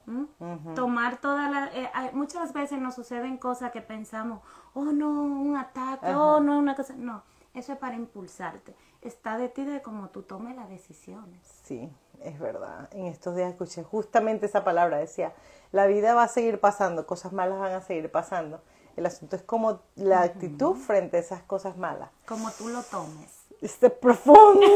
[0.05, 0.73] ¿Mm?
[0.73, 1.73] Tomar todas las...
[1.75, 4.41] eh, hay- muchas veces nos suceden cosas que pensamos,
[4.73, 6.93] oh no, un ataque, oh no, una cosa...
[6.97, 7.21] No,
[7.53, 8.75] eso es para impulsarte.
[9.01, 11.39] Está de ti de cómo tú tomes las decisiones.
[11.63, 12.89] Sí, es verdad.
[12.91, 14.97] En estos días escuché justamente esa palabra.
[14.97, 15.33] Decía,
[15.71, 18.61] la vida va a seguir pasando, cosas malas van a seguir pasando.
[18.95, 22.09] El asunto es como la actitud frente a esas cosas malas.
[22.27, 23.37] Como tú lo tomes.
[23.61, 24.67] ¡Es profundo!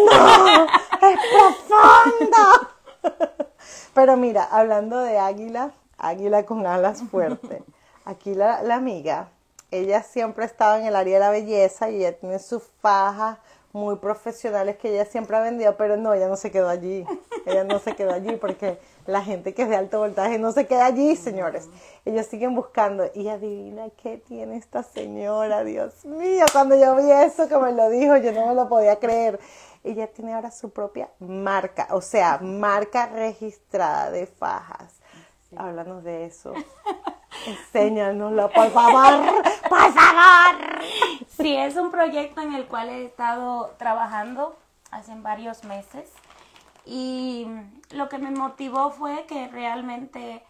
[1.02, 2.70] ¡Es profundo!
[3.94, 7.64] Pero mira, hablando de águila, águila con alas fuertes.
[8.06, 9.30] Aquí la, la amiga,
[9.72, 13.40] ella siempre ha estado en el área de la belleza y ella tiene sus fajas
[13.76, 17.06] muy profesionales que ella siempre ha vendido, pero no, ella no se quedó allí.
[17.46, 20.66] Ella no se quedó allí porque la gente que es de alto voltaje no se
[20.66, 21.68] queda allí, señores.
[22.06, 23.12] Ellos siguen buscando.
[23.14, 26.46] Y adivina qué tiene esta señora, Dios mío.
[26.54, 29.40] Cuando yo vi eso que me lo dijo, yo no me lo podía creer.
[29.86, 35.00] Ella tiene ahora su propia marca, o sea, marca registrada de fajas.
[35.56, 36.54] Háblanos de eso.
[37.46, 39.44] Enséñanoslo, por favor.
[39.70, 40.82] Por favor.
[41.28, 44.58] Sí, es un proyecto en el cual he estado trabajando
[44.90, 46.12] hace varios meses
[46.86, 47.48] y
[47.92, 50.44] lo que me motivó fue que realmente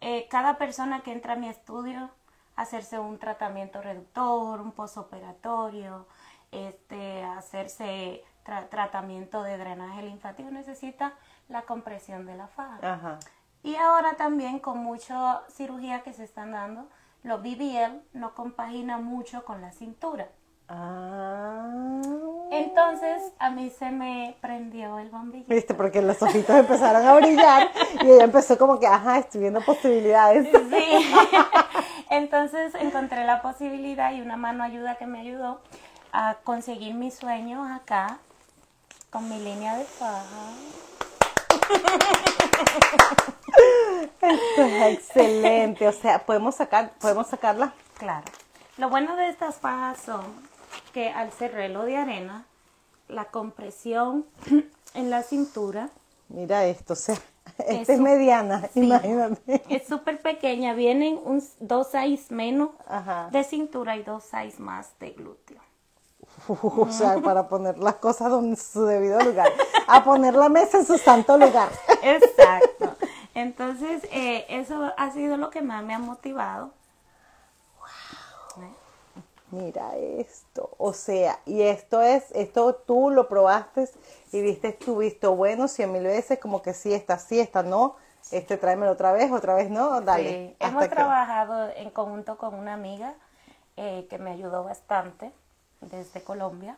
[0.00, 2.10] eh, cada persona que entra a mi estudio
[2.54, 6.06] hacerse un tratamiento reductor, un posoperatorio,
[6.52, 11.12] este, hacerse tra- tratamiento de drenaje linfático necesita
[11.48, 12.78] la compresión de la faja.
[12.82, 13.18] Ajá.
[13.62, 16.86] Y ahora también con mucha cirugía que se están dando,
[17.22, 20.28] los BBL no compagina mucho con la cintura.
[20.68, 22.00] Ah.
[22.50, 25.52] Entonces a mí se me prendió el bombillito.
[25.52, 27.68] Viste, porque los ojitos empezaron a brillar
[28.02, 30.48] y ella empezó como que, ajá, estoy viendo posibilidades.
[30.70, 31.14] Sí.
[32.10, 35.60] Entonces encontré la posibilidad y una mano ayuda que me ayudó
[36.12, 38.18] a conseguir mis sueños acá
[39.16, 40.50] con mi línea de faja.
[44.20, 47.72] Esto es excelente, o sea, podemos sacar, podemos sacarla.
[47.96, 48.26] Claro.
[48.76, 50.22] Lo bueno de estas fajas son
[50.92, 52.44] que al ser reloj de arena,
[53.08, 54.26] la compresión
[54.94, 55.88] en la cintura
[56.28, 57.14] Mira esto, o sea,
[57.56, 58.02] esta es Eso.
[58.02, 58.80] mediana, Sí.
[58.82, 59.62] imagínate.
[59.70, 60.74] es súper pequeña.
[60.74, 63.30] Vienen un, dos size menos Ajá.
[63.32, 65.62] de cintura y dos size más de glúteo.
[66.48, 69.50] O sea, para poner las cosas en su debido lugar.
[69.86, 71.68] A poner la mesa en su santo lugar.
[72.02, 72.96] Exacto.
[73.34, 76.70] Entonces, eh, eso ha sido lo que más me ha motivado.
[79.52, 83.88] Mira esto, o sea, y esto es, esto tú lo probaste
[84.32, 87.94] y viste tu visto bueno cien mil veces, como que sí, esta sí, esta no,
[88.32, 90.28] este tráemelo otra vez, otra vez no, dale.
[90.28, 93.14] Sí, hemos trabajado en conjunto con una amiga
[93.76, 95.30] eh, que me ayudó bastante
[95.80, 96.76] desde Colombia.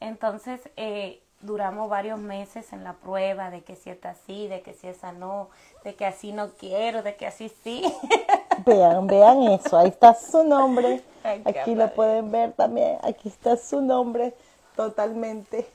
[0.00, 4.74] Entonces, eh, duramos varios meses en la prueba de que si esta sí, de que
[4.74, 5.48] si esa no,
[5.84, 7.82] de que así no quiero, de que así sí.
[8.66, 13.56] Vean, vean eso, ahí está su nombre, Ay, aquí lo pueden ver también, aquí está
[13.56, 14.34] su nombre
[14.74, 15.68] totalmente,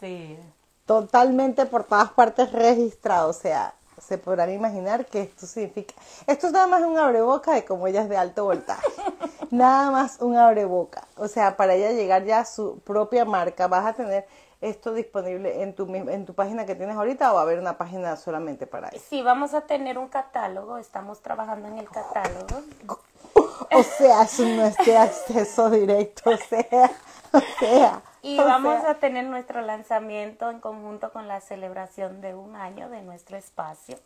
[0.00, 0.38] Sí.
[0.86, 5.94] totalmente por todas partes registrado, o sea, se podrán imaginar que esto significa,
[6.26, 8.86] esto es nada más un abreboca de como ella es de alto voltaje,
[9.50, 13.86] nada más un abreboca, o sea, para ella llegar ya a su propia marca, vas
[13.86, 14.26] a tener
[14.60, 17.76] esto disponible en tu, en tu página que tienes ahorita o va a haber una
[17.76, 19.04] página solamente para eso.
[19.10, 22.62] Sí, vamos a tener un catálogo, estamos trabajando en el catálogo.
[23.70, 26.90] O sea, eso no es de acceso directo, o sea,
[27.32, 28.02] o sea.
[28.24, 28.92] Y o vamos sea.
[28.92, 33.98] a tener nuestro lanzamiento en conjunto con la celebración de un año de nuestro espacio,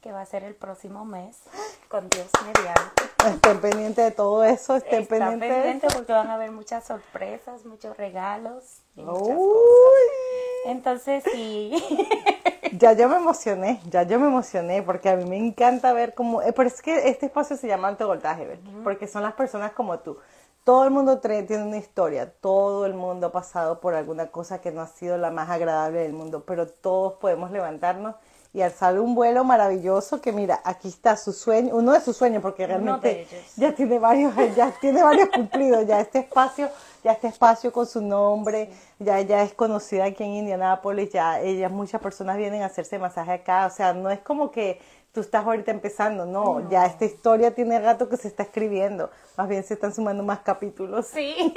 [0.00, 1.40] que va a ser el próximo mes,
[1.88, 3.02] con Dios mediante.
[3.26, 7.64] Estén pendientes de todo eso, estén Está pendientes pendiente porque van a haber muchas sorpresas,
[7.64, 9.38] muchos regalos y muchas cosas.
[9.38, 10.70] Uy.
[10.70, 11.74] Entonces, sí,
[12.78, 16.42] Ya yo me emocioné, ya yo me emocioné porque a mí me encanta ver cómo,
[16.42, 19.98] eh, pero es que este espacio se llama alto voltaje, porque son las personas como
[20.00, 20.18] tú.
[20.64, 24.72] Todo el mundo tiene una historia, todo el mundo ha pasado por alguna cosa que
[24.72, 28.14] no ha sido la más agradable del mundo, pero todos podemos levantarnos
[28.54, 32.40] y alzar un vuelo maravilloso que mira, aquí está su sueño, uno de sus sueños
[32.40, 36.70] porque realmente ya tiene varios, ya tiene varios cumplidos, ya este espacio,
[37.02, 41.68] ya este espacio con su nombre, ya ya es conocida aquí en Indianápolis, ya ella,
[41.68, 44.80] muchas personas vienen a hacerse masaje acá, o sea, no es como que
[45.14, 49.48] tú estás ahorita empezando, no, ya esta historia tiene rato que se está escribiendo, más
[49.48, 51.06] bien se están sumando más capítulos.
[51.06, 51.54] Sí,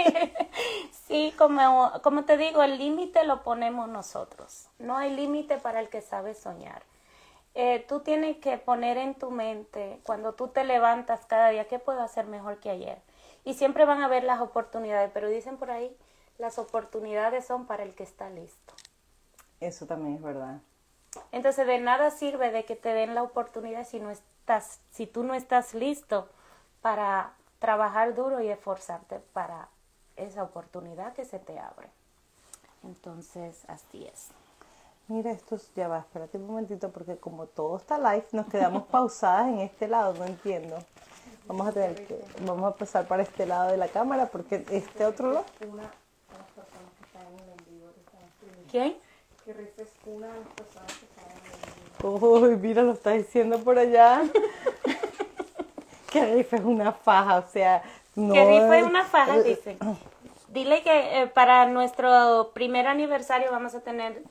[1.07, 5.89] sí, como, como te digo, el límite lo ponemos nosotros, no hay límite para el
[5.89, 6.83] que sabe soñar.
[7.55, 11.79] Eh, tú tienes que poner en tu mente, cuando tú te levantas cada día, ¿qué
[11.79, 13.01] puedo hacer mejor que ayer?
[13.43, 15.97] Y siempre van a haber las oportunidades, pero dicen por ahí,
[16.37, 18.75] las oportunidades son para el que está listo.
[19.59, 20.59] Eso también es verdad.
[21.31, 25.23] Entonces de nada sirve de que te den la oportunidad si no estás, si tú
[25.23, 26.29] no estás listo
[26.81, 29.69] para trabajar duro y esforzarte para
[30.15, 31.89] esa oportunidad que se te abre.
[32.83, 34.29] Entonces, así es.
[35.07, 39.47] Mira, esto ya va, espérate un momentito porque como todo está live, nos quedamos pausadas
[39.47, 40.77] en este lado, no entiendo.
[41.45, 45.05] Vamos a tener que, vamos a pasar para este lado de la cámara porque este
[45.05, 45.45] otro lado.
[48.69, 48.97] ¿Quién?
[50.05, 50.93] Una de las personas
[51.99, 54.21] que Uy, mira, lo está diciendo por allá.
[56.11, 57.81] que Riff es una faja, o sea,
[58.15, 58.33] no.
[58.33, 59.77] Que Riff es una faja, dice.
[60.49, 64.21] Dile que eh, para nuestro primer aniversario vamos a tener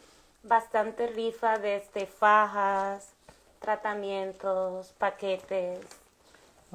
[0.42, 3.12] bastante rifa desde este, fajas,
[3.60, 5.80] tratamientos, paquetes,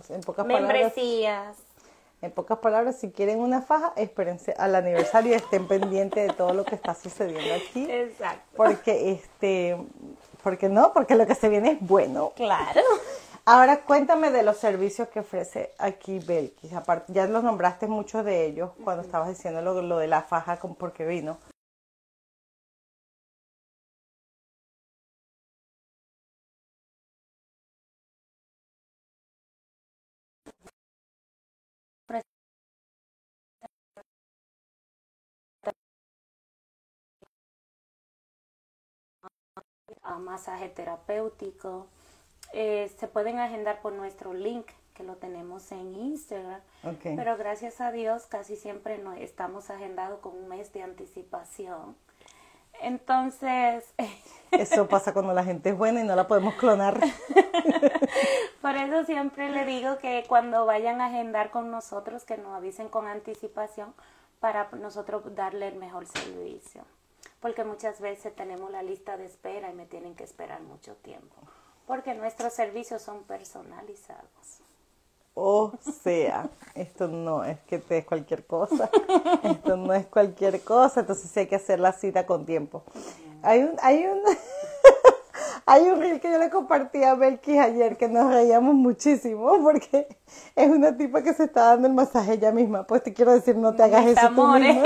[0.10, 1.58] en pocas membresías.
[2.22, 6.54] En pocas palabras, si quieren una faja, espérense al aniversario y estén pendientes de todo
[6.54, 7.90] lo que está sucediendo aquí.
[7.90, 8.44] Exacto.
[8.56, 9.76] Porque este,
[10.44, 12.32] porque no, porque lo que se viene es bueno.
[12.36, 12.82] Claro.
[13.44, 16.74] Ahora cuéntame de los servicios que ofrece aquí Belkis.
[16.74, 20.58] Aparte, ya los nombraste muchos de ellos cuando estabas diciendo lo, lo de la faja
[20.58, 21.40] con porque vino.
[40.20, 41.88] Masaje terapéutico.
[42.54, 46.62] Eh, se pueden agendar por nuestro link que lo tenemos en Instagram.
[47.04, 51.96] Pero gracias a Dios casi siempre no, estamos agendados con un mes de anticipación.
[52.82, 53.94] Entonces...
[54.52, 57.00] Eso pasa cuando la gente es buena y no la podemos clonar.
[58.62, 62.90] Por eso siempre le digo que cuando vayan a agendar con nosotros, que nos avisen
[62.90, 63.94] con anticipación
[64.42, 66.84] para nosotros darle el mejor servicio
[67.40, 71.36] porque muchas veces tenemos la lista de espera y me tienen que esperar mucho tiempo,
[71.88, 74.62] porque nuestros servicios son personalizados.
[75.34, 75.72] O
[76.04, 78.90] sea, esto no es que te des cualquier cosa,
[79.44, 82.84] esto no es cualquier cosa, entonces hay que hacer la cita con tiempo.
[83.42, 84.22] Hay un, hay un,
[85.65, 90.08] hay un reel que yo le compartí a Belkis ayer que nos reíamos muchísimo porque
[90.56, 92.84] es una tipa que se está dando el masaje ella misma.
[92.84, 94.84] Pues te quiero decir, no te hagas eso tú misma.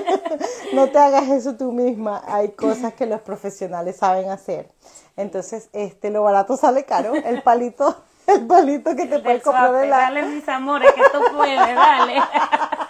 [0.72, 2.22] no te hagas eso tú misma.
[2.26, 4.70] Hay cosas que los profesionales saben hacer.
[5.16, 7.14] Entonces, este, lo barato sale caro.
[7.14, 9.98] El palito, el palito que te puedes comprar en la...
[9.98, 12.14] Dale mis amores, que tú puedes, dale.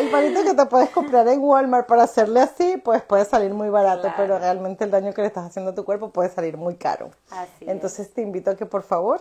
[0.00, 3.68] el palito que te puedes comprar en Walmart para hacerle así, pues puede salir muy
[3.68, 6.76] barato, pero realmente el daño que le estás haciendo a tu cuerpo puede salir muy
[6.76, 7.10] caro.
[7.30, 9.20] Así Entonces te invito a que por favor,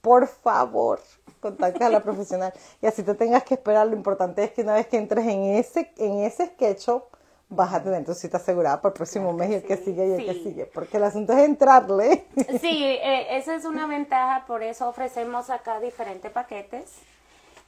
[0.00, 1.00] por favor,
[1.40, 2.52] contactes a la profesional
[2.82, 3.86] y así te tengas que esperar.
[3.86, 7.04] Lo importante es que una vez que entres en ese, en ese SketchUp,
[7.48, 10.12] vas a tener tu cita asegurada para el próximo mes y el que sigue y
[10.12, 12.24] el que sigue, porque el asunto es entrarle.
[12.60, 16.84] Sí, eh, esa es una ventaja, por eso ofrecemos acá diferentes paquetes.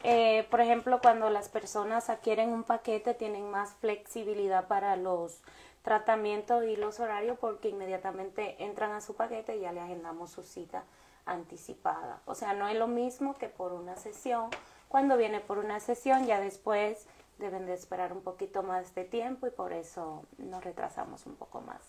[0.04, 5.40] Eh, por ejemplo, cuando las personas adquieren un paquete, tienen más flexibilidad para los
[5.82, 10.42] tratamientos y los horarios porque inmediatamente entran a su paquete y ya le agendamos su
[10.42, 10.84] cita
[11.26, 12.20] anticipada.
[12.26, 14.50] O sea, no es lo mismo que por una sesión.
[14.88, 17.06] Cuando viene por una sesión, ya después
[17.38, 21.60] deben de esperar un poquito más de tiempo y por eso nos retrasamos un poco
[21.60, 21.80] más.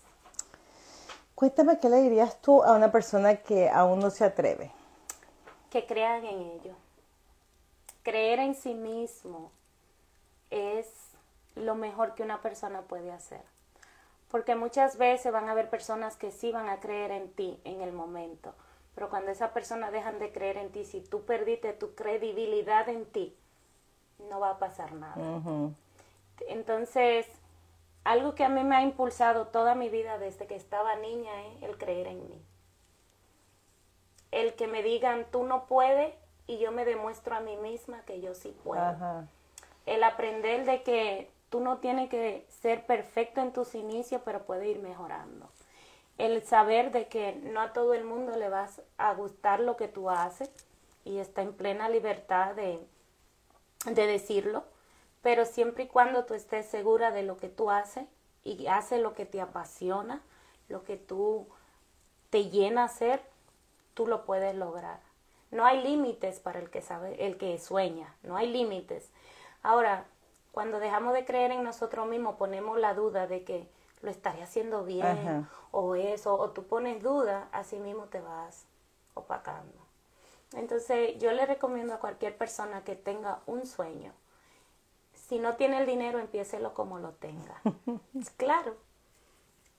[1.35, 4.71] Cuéntame qué le dirías tú a una persona que aún no se atreve.
[5.69, 6.75] Que crean en ello.
[8.03, 9.51] Creer en sí mismo
[10.49, 10.87] es
[11.55, 13.41] lo mejor que una persona puede hacer.
[14.29, 17.81] Porque muchas veces van a haber personas que sí van a creer en ti en
[17.81, 18.53] el momento,
[18.95, 23.05] pero cuando esa persona dejan de creer en ti, si tú perdiste tu credibilidad en
[23.05, 23.35] ti,
[24.29, 25.71] no va a pasar nada.
[26.47, 27.27] Entonces,
[28.03, 31.63] algo que a mí me ha impulsado toda mi vida desde que estaba niña es
[31.63, 32.41] el creer en mí.
[34.31, 36.13] El que me digan, tú no puedes,
[36.47, 39.27] y yo me demuestro a mí misma que yo sí puedo.
[39.85, 44.67] el aprender de que tú no tienes que ser perfecto en tus inicios, pero puedes
[44.67, 45.49] ir mejorando.
[46.17, 49.87] El saber de que no a todo el mundo le vas a gustar lo que
[49.87, 50.49] tú haces
[51.05, 52.79] y está en plena libertad de,
[53.85, 54.63] de decirlo,
[55.21, 58.05] pero siempre y cuando tú estés segura de lo que tú haces
[58.43, 60.21] y haces lo que te apasiona,
[60.69, 61.47] lo que tú
[62.29, 63.21] te llena hacer,
[63.93, 64.99] tú lo puedes lograr.
[65.53, 69.09] No hay límites para el que sabe, el que sueña, no hay límites.
[69.61, 70.05] Ahora,
[70.51, 73.69] cuando dejamos de creer en nosotros mismos, ponemos la duda de que
[74.01, 78.65] lo estaré haciendo bien o eso, o tú pones duda, así mismo te vas
[79.13, 79.79] opacando.
[80.53, 84.13] Entonces, yo le recomiendo a cualquier persona que tenga un sueño,
[85.13, 87.61] si no tiene el dinero, empiécelo como lo tenga.
[88.37, 88.75] claro,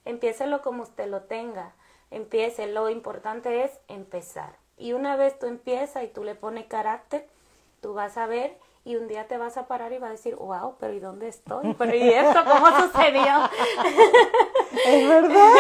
[0.05, 1.75] empiécelo como usted lo tenga.
[2.11, 4.57] Empiece, lo importante es empezar.
[4.77, 7.27] Y una vez tú empiezas y tú le pones carácter,
[7.81, 10.37] tú vas a ver y un día te vas a parar y vas a decir,
[10.37, 11.75] wow, pero ¿y dónde estoy?
[11.75, 13.51] Pero ¿y esto cómo sucedió?
[14.85, 15.55] Es verdad.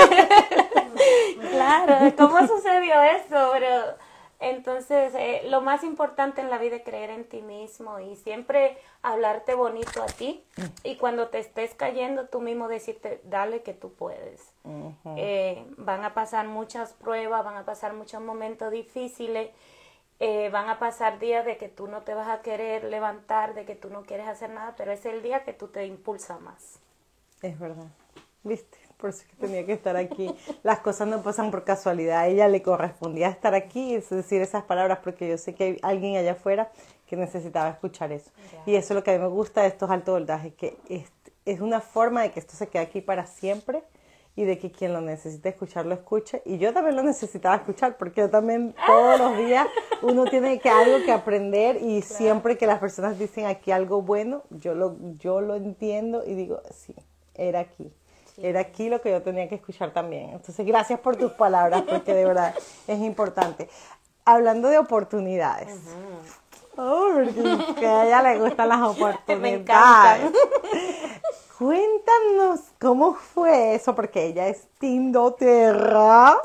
[1.50, 3.50] claro, ¿cómo sucedió eso?
[3.53, 3.96] Pero
[4.50, 8.76] entonces, eh, lo más importante en la vida es creer en ti mismo y siempre
[9.02, 10.44] hablarte bonito a ti.
[10.83, 14.52] Y cuando te estés cayendo, tú mismo decirte, dale que tú puedes.
[15.16, 19.50] Eh, van a pasar muchas pruebas, van a pasar muchos momentos difíciles.
[20.20, 23.64] Eh, van a pasar días de que tú no te vas a querer levantar, de
[23.64, 26.78] que tú no quieres hacer nada, pero es el día que tú te impulsa más.
[27.42, 27.88] Es verdad.
[28.42, 28.84] ¿Viste?
[28.96, 30.35] Por eso que tenía que estar aquí.
[30.62, 32.20] Las cosas no pasan por casualidad.
[32.20, 35.78] A ella le correspondía estar aquí y decir esas palabras porque yo sé que hay
[35.83, 36.70] alguien allá afuera
[37.07, 38.30] que necesitaba escuchar eso.
[38.66, 41.11] Y eso es lo que a mí me gusta de estos alto voltajes, que es,
[41.44, 43.83] es una forma de que esto se quede aquí para siempre
[44.37, 46.42] y de que quien lo necesite escuchar lo escuche.
[46.44, 49.66] Y yo también lo necesitaba escuchar porque yo también todos los días
[50.02, 54.42] uno tiene que algo que aprender y siempre que las personas dicen aquí algo bueno,
[54.50, 56.94] yo lo, yo lo entiendo y digo, sí,
[57.35, 57.92] era aquí.
[58.37, 60.31] Era aquí lo que yo tenía que escuchar también.
[60.31, 62.55] Entonces, gracias por tus palabras, porque de verdad
[62.87, 63.68] es importante.
[64.25, 65.79] Hablando de oportunidades.
[66.77, 67.11] Oh,
[67.66, 70.33] porque a ella le gustan las oportunidades.
[71.59, 76.37] Cuéntanos cómo fue eso, porque ella es Tindoterra.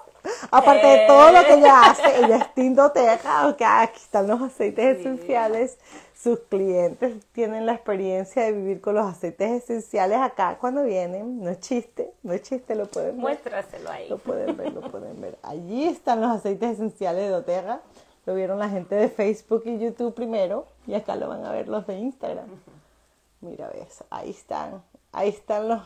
[0.52, 3.48] Aparte de todo lo que ella hace, ella es Tindoterra.
[3.48, 5.80] Okay, aquí están los aceites esenciales
[6.22, 11.42] sus clientes tienen la experiencia de vivir con los aceites esenciales acá cuando vienen.
[11.42, 13.22] No es chiste, no es chiste, lo pueden ver.
[13.22, 14.10] Muéstraselo ahí.
[14.10, 15.38] Lo pueden ver, lo pueden ver.
[15.44, 17.82] Allí están los aceites esenciales de doTERRA.
[18.26, 21.70] Lo vieron la gente de Facebook y YouTube primero y acá lo van a ver
[21.70, 22.50] los de Instagram.
[23.40, 24.84] Mira, ves, ahí están.
[25.14, 25.82] Ahí están los,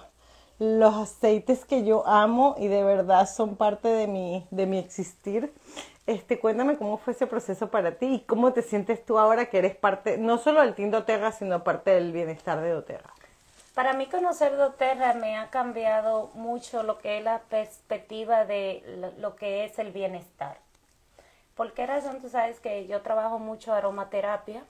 [0.58, 5.54] los aceites que yo amo y de verdad son parte de mi, de mi existir.
[6.06, 9.60] Este, cuéntame cómo fue ese proceso para ti y cómo te sientes tú ahora que
[9.60, 13.14] eres parte, no solo del Team doTERRA, sino parte del bienestar de doTERRA.
[13.74, 19.36] Para mí conocer doTERRA me ha cambiado mucho lo que es la perspectiva de lo
[19.36, 20.58] que es el bienestar.
[21.56, 24.64] ¿Por qué razón tú sabes que yo trabajo mucho aromaterapia?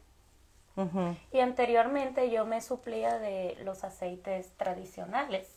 [1.32, 5.48] Y anteriormente yo me suplía de los aceites tradicionales,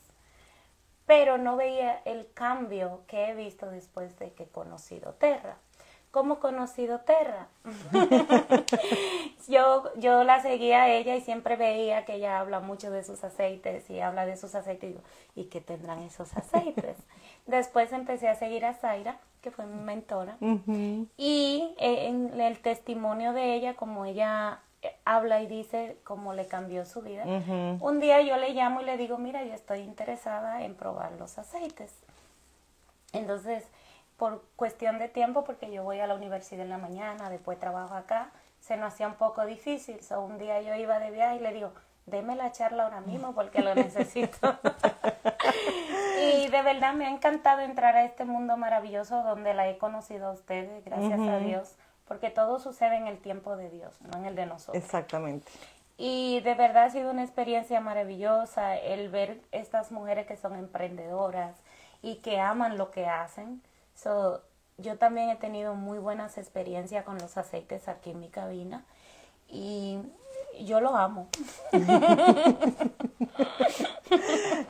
[1.07, 5.57] pero no veía el cambio que he visto después de que conocí doTERRA.
[6.17, 7.49] ¿Cómo conocido Terra?
[9.49, 13.23] yo, yo la seguía a ella y siempre veía que ella habla mucho de sus
[13.23, 15.03] aceites y habla de sus aceites y digo,
[15.35, 16.97] ¿y qué tendrán esos aceites?
[17.47, 20.39] Después empecé a seguir a Zaira, que fue mi mentora,
[21.19, 26.47] y eh, en el testimonio de ella, como ella eh, habla y dice cómo le
[26.47, 30.65] cambió su vida, un día yo le llamo y le digo, mira, yo estoy interesada
[30.65, 31.93] en probar los aceites.
[33.13, 33.65] Entonces,
[34.17, 37.95] por cuestión de tiempo, porque yo voy a la universidad en la mañana, después trabajo
[37.95, 40.01] acá, se nos hacía un poco difícil.
[40.03, 41.73] So, un día yo iba de viaje y le digo,
[42.07, 44.59] deme la charla ahora mismo porque lo necesito.
[46.23, 50.29] y de verdad me ha encantado entrar a este mundo maravilloso donde la he conocido
[50.29, 51.77] a ustedes, gracias a Dios,
[52.09, 54.83] porque todo sucede en el tiempo de Dios, no en el de nosotros.
[54.83, 55.51] Exactamente.
[55.99, 61.57] Y de verdad ha sido una experiencia maravillosa el ver estas mujeres que son emprendedoras
[62.03, 63.63] y que aman lo que hacen
[63.97, 64.43] So,
[64.79, 68.85] yo también he tenido muy buenas experiencias con los aceites aquí en mi cabina
[69.49, 69.99] y
[70.61, 71.29] yo los amo.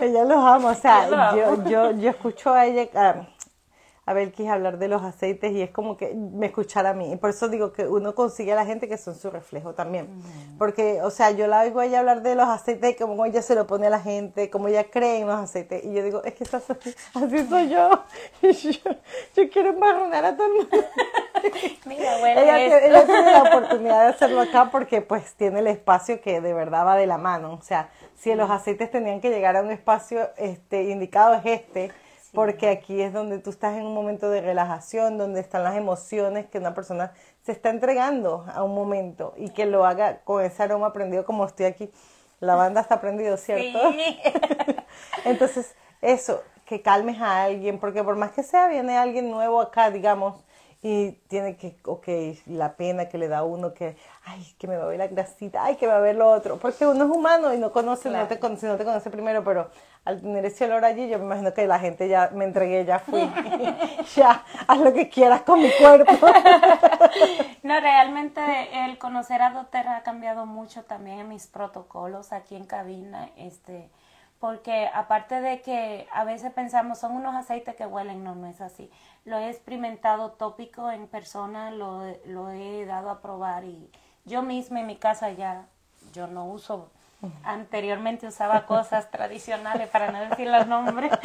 [0.00, 3.26] ella los ama, o sea, yo, yo, yo escucho a ella,
[4.06, 7.12] a Belkis hablar de los aceites y es como que me escuchara a mí.
[7.12, 10.08] Y por eso digo que uno consigue a la gente que son su reflejo también.
[10.58, 13.56] Porque, o sea, yo la oigo a ella hablar de los aceites, como ella se
[13.56, 15.84] lo pone a la gente, como ella cree en los aceites.
[15.84, 16.56] Y yo digo, es que eso,
[17.14, 17.90] así soy yo.
[18.42, 19.50] yo.
[19.52, 20.76] quiero embarronar a todo el mundo.
[21.84, 25.66] Mira, bueno, ella, tiene, ella tiene la oportunidad de hacerlo acá porque pues tiene el
[25.66, 27.54] espacio que de verdad va de la mano.
[27.54, 31.90] O sea, si los aceites tenían que llegar a un espacio este, indicado es este
[32.36, 36.44] porque aquí es donde tú estás en un momento de relajación, donde están las emociones
[36.44, 40.62] que una persona se está entregando a un momento y que lo haga con ese
[40.62, 41.90] aroma prendido como estoy aquí.
[42.40, 43.78] La banda está prendido, ¿cierto?
[43.90, 44.20] Sí.
[45.24, 49.90] Entonces, eso, que calmes a alguien, porque por más que sea, viene alguien nuevo acá,
[49.90, 50.34] digamos,
[50.88, 52.06] y tiene que, ok,
[52.46, 55.64] la pena que le da uno que, ay, que me va a ver la grasita,
[55.64, 58.08] ay, que me va a ver lo otro, porque uno es humano y no conoce,
[58.08, 59.68] no te conoce, no te conoce primero, pero
[60.04, 63.00] al tener ese olor allí, yo me imagino que la gente ya me entregué, ya
[63.00, 63.18] fui,
[64.14, 66.12] ya, haz lo que quieras con mi cuerpo.
[67.64, 68.40] no, realmente
[68.84, 73.90] el conocer a doTERRA ha cambiado mucho también en mis protocolos aquí en cabina, este,
[74.38, 78.60] porque aparte de que a veces pensamos son unos aceites que huelen, no, no es
[78.60, 78.88] así.
[79.26, 83.90] Lo he experimentado tópico en persona, lo, lo he dado a probar y
[84.24, 85.66] yo misma en mi casa ya,
[86.14, 86.88] yo no uso
[87.44, 91.10] Anteriormente usaba cosas tradicionales para no decir los nombres.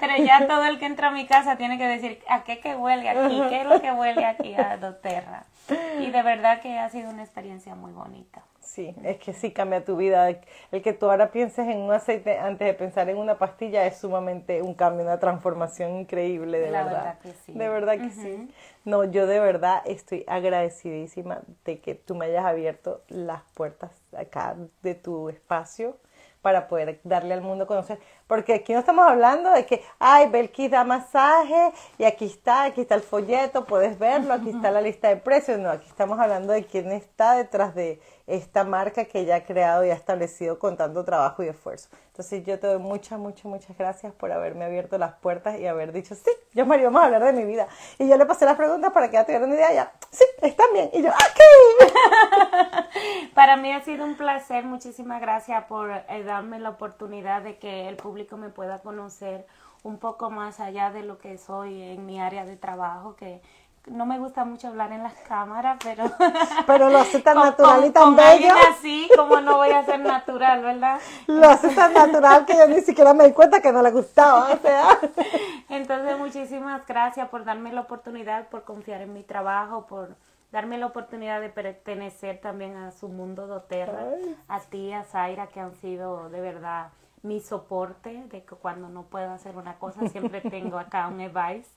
[0.00, 2.74] pero, ya todo el que entra a mi casa tiene que decir a qué que
[2.74, 5.44] huele aquí, qué es lo que huele aquí a doTERRA.
[6.00, 8.42] Y de verdad que ha sido una experiencia muy bonita.
[8.74, 10.28] Sí, es que sí cambia tu vida.
[10.72, 13.98] El que tú ahora pienses en un aceite antes de pensar en una pastilla es
[13.98, 17.18] sumamente un cambio, una transformación increíble, de La verdad.
[17.20, 17.52] que sí.
[17.52, 18.48] De verdad que sí.
[18.84, 24.56] No, yo de verdad estoy agradecidísima de que tú me hayas abierto las puertas acá
[24.82, 25.96] de tu espacio
[26.42, 27.98] para poder darle al mundo a conocer.
[28.26, 32.82] Porque aquí no estamos hablando de que, ay, Belkis da masaje y aquí está, aquí
[32.82, 35.58] está el folleto, puedes verlo, aquí está la lista de precios.
[35.58, 39.84] No, aquí estamos hablando de quién está detrás de esta marca que ella ha creado
[39.84, 41.88] y ha establecido con tanto trabajo y esfuerzo.
[42.06, 45.92] Entonces yo te doy muchas, muchas, muchas gracias por haberme abierto las puertas y haber
[45.92, 47.66] dicho, sí, yo Mario, vamos a hablar de mi vida.
[47.98, 50.72] Y yo le pasé las preguntas para que ella tuviera una idea ya, sí, están
[50.72, 50.90] bien.
[50.92, 51.42] Y yo, aquí.
[53.34, 57.88] para mí ha sido un placer, muchísimas gracias por eh, darme la oportunidad de que
[57.88, 59.46] el público me pueda conocer
[59.82, 63.42] un poco más allá de lo que soy en mi área de trabajo, que
[63.86, 66.04] no me gusta mucho hablar en las cámaras, pero...
[66.66, 68.54] Pero lo hace tan natural y tan bello.
[68.70, 71.00] así, como no voy a ser natural, ¿verdad?
[71.26, 74.50] Lo hace tan natural que yo ni siquiera me di cuenta que no le gustaba,
[74.52, 74.98] o sea...
[75.68, 80.16] Entonces, muchísimas gracias por darme la oportunidad, por confiar en mi trabajo, por
[80.52, 84.04] darme la oportunidad de pertenecer también a su mundo doTERRA,
[84.48, 86.88] a ti, a Zaira, que han sido de verdad
[87.24, 91.68] mi soporte de que cuando no puedo hacer una cosa siempre tengo acá un advice.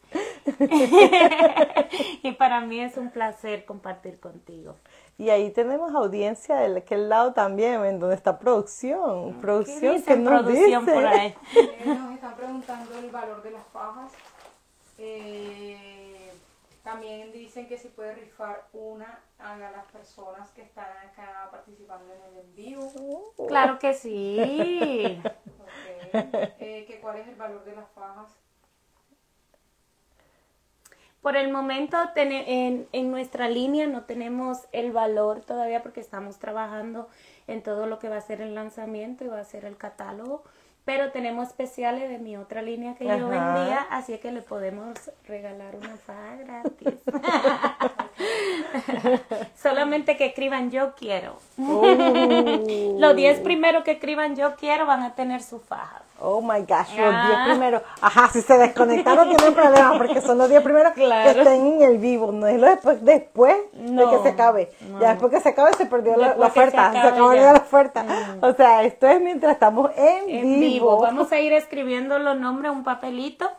[2.24, 4.76] y para mí es un placer compartir contigo.
[5.18, 9.40] Y ahí tenemos audiencia de aquel lado también, en donde está producción.
[9.42, 10.96] Producción que nos producción dice?
[10.96, 11.36] por ahí.
[11.86, 14.12] nos están preguntando el valor de las fajas.
[15.00, 15.87] Eh,
[16.88, 22.22] también dicen que si puede rifar una a las personas que están acá participando en
[22.32, 22.80] el envío.
[23.50, 25.22] Claro que sí.
[26.14, 28.34] Eh, ¿Cuál es el valor de las fajas?
[31.22, 37.10] Por el momento en, en nuestra línea no tenemos el valor todavía porque estamos trabajando
[37.48, 40.44] en todo lo que va a ser el lanzamiento y va a ser el catálogo
[40.88, 44.94] pero tenemos especiales de mi otra línea que yo vendía, así que le podemos
[45.28, 47.04] regalar una faja gratis.
[49.62, 51.38] Solamente que escriban yo quiero.
[51.60, 51.84] Oh.
[53.00, 56.02] los 10 primeros que escriban yo quiero van a tener su faja.
[56.20, 57.46] Oh my gosh, los 10 ah.
[57.48, 57.82] primeros.
[58.02, 61.98] Ajá, si se desconectaron tienen problema porque son los 10 primeros que estén en el
[62.00, 64.72] vivo, no es lo después, después de que se acabe.
[65.00, 68.04] Ya después que se acabe se perdió la, oferta, se, acabó la oferta.
[68.04, 68.44] Mm.
[68.44, 71.00] O sea, esto es mientras estamos en, vivo.
[71.00, 73.50] Vamos a ir escribiendo los nombres un papelito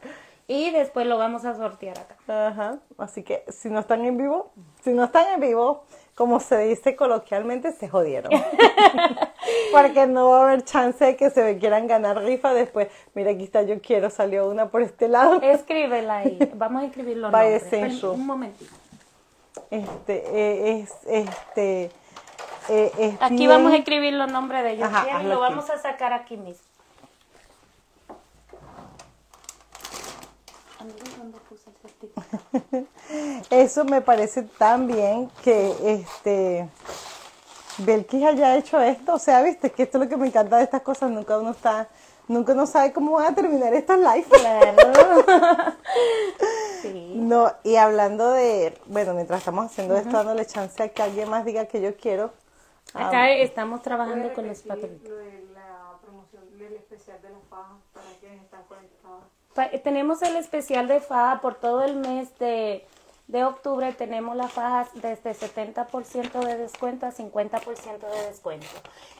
[0.48, 2.48] y después lo vamos a sortear acá.
[2.48, 4.50] Ajá, así que si no están en vivo,
[4.82, 5.84] si no están en vivo,
[6.14, 8.32] como se dice coloquialmente, se jodieron.
[9.72, 12.88] Porque no va a haber chance de que se quieran ganar rifa después.
[13.14, 15.40] Mira, aquí está, yo quiero, salió una por este lado.
[15.42, 16.38] Escríbela ahí.
[16.54, 17.30] Vamos a escribirlo.
[18.12, 18.72] Un momentito.
[19.70, 21.90] Este, eh, es, este,
[22.70, 24.88] eh, aquí vamos a escribir los nombres de ellos.
[25.20, 26.67] y lo vamos a sacar aquí mismo.
[33.50, 36.68] Eso me parece tan bien que este
[37.78, 39.14] Belkis haya hecho esto.
[39.14, 41.10] O sea, viste que esto es lo que me encanta de estas cosas.
[41.10, 41.88] Nunca uno está
[42.28, 44.26] nunca uno sabe cómo van a terminar estas live.
[44.28, 45.24] Claro.
[46.82, 47.12] sí.
[47.16, 51.44] No, y hablando de, bueno, mientras estamos haciendo esto, dándole chance a que alguien más
[51.44, 52.32] diga que yo quiero.
[52.94, 55.08] Acá estamos trabajando ¿Puedes con los repetir papelitos.
[55.10, 59.24] Lo de la promoción del especial de la faja para quienes están conectados.
[59.47, 59.47] Pa-
[59.82, 62.86] Tenemos el especial de faja por todo el mes de,
[63.26, 63.92] de octubre.
[63.92, 68.66] Tenemos las fajas desde 70% de descuento a 50% de descuento.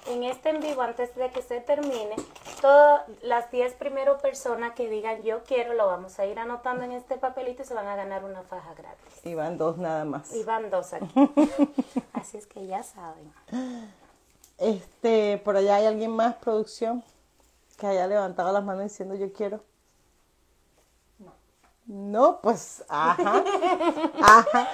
[0.06, 2.16] En este en vivo, antes de que se termine,
[2.60, 6.92] todas las 10 primeras personas que digan yo quiero, lo vamos a ir anotando en
[6.92, 9.24] este papelito y se van a ganar una faja gratis.
[9.24, 10.32] Y van dos nada más.
[10.34, 11.06] Y van dos aquí.
[12.14, 13.32] Así es que ya saben.
[14.56, 17.04] Este, por allá hay alguien más, producción,
[17.76, 19.60] que haya levantado las manos diciendo yo quiero.
[21.88, 23.42] No, pues, ajá,
[24.20, 24.68] ajá.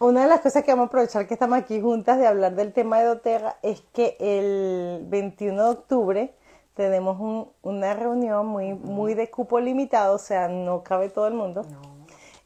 [0.00, 2.72] Una de las cosas que vamos a aprovechar que estamos aquí juntas de hablar del
[2.72, 6.34] tema de doTERRA es que el 21 de octubre
[6.72, 11.34] tenemos un- una reunión muy, muy de cupo limitado, o sea, no cabe todo el
[11.34, 11.66] mundo.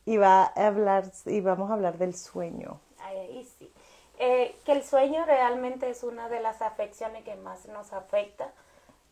[0.05, 2.81] Y va a hablar, y vamos a hablar del sueño.
[2.99, 3.73] Ahí, ahí sí.
[4.19, 8.51] Eh, que el sueño realmente es una de las afecciones que más nos afecta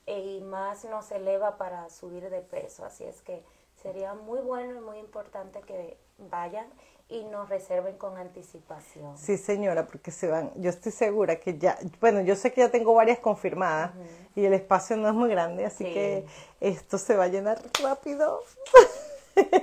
[0.06, 2.84] eh, y más nos eleva para subir de peso.
[2.84, 3.44] Así es que
[3.82, 6.66] sería muy bueno y muy importante que vayan
[7.08, 9.16] y nos reserven con anticipación.
[9.16, 10.50] Sí, señora, porque se van.
[10.56, 13.92] Yo estoy segura que ya, bueno, yo sé que ya tengo varias confirmadas
[14.34, 15.92] y el espacio no es muy grande, así Sí.
[15.92, 16.26] que
[16.60, 18.42] esto se va a llenar rápido.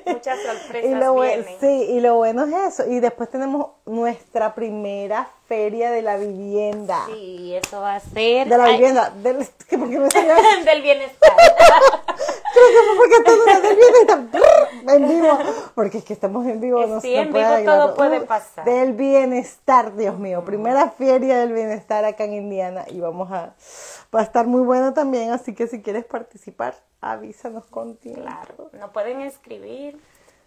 [0.06, 1.60] Muchas Y sorpresas lo, bue- vienen.
[1.60, 2.90] sí, y lo bueno es eso.
[2.90, 7.08] Y después tenemos nuestra primera feria de la vivienda.
[7.08, 9.10] Sí, eso va a ser De la ay, vivienda.
[9.10, 10.08] Del, que porque me
[10.66, 11.32] del bienestar.
[12.98, 13.46] Porque todo
[13.76, 14.28] bienestar
[14.88, 15.40] en vivo.
[15.76, 16.82] Porque es que estamos en vivo.
[16.84, 17.86] Es no, sí, no en puede vivo arreglarlo.
[17.86, 18.66] todo puede pasar.
[18.66, 20.44] Del bienestar, Dios mío.
[20.46, 22.86] Primera feria del bienestar acá en Indiana.
[22.88, 23.56] Y vamos a.
[24.16, 25.32] Va a estar muy bueno también.
[25.32, 28.22] Así que si quieres participar, avísanos con tiempo.
[28.22, 30.00] Claro, nos pueden escribir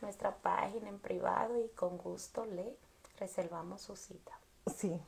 [0.02, 2.76] nuestra página en privado y con gusto le
[3.18, 4.32] reservamos su cita.
[4.74, 5.00] Sí.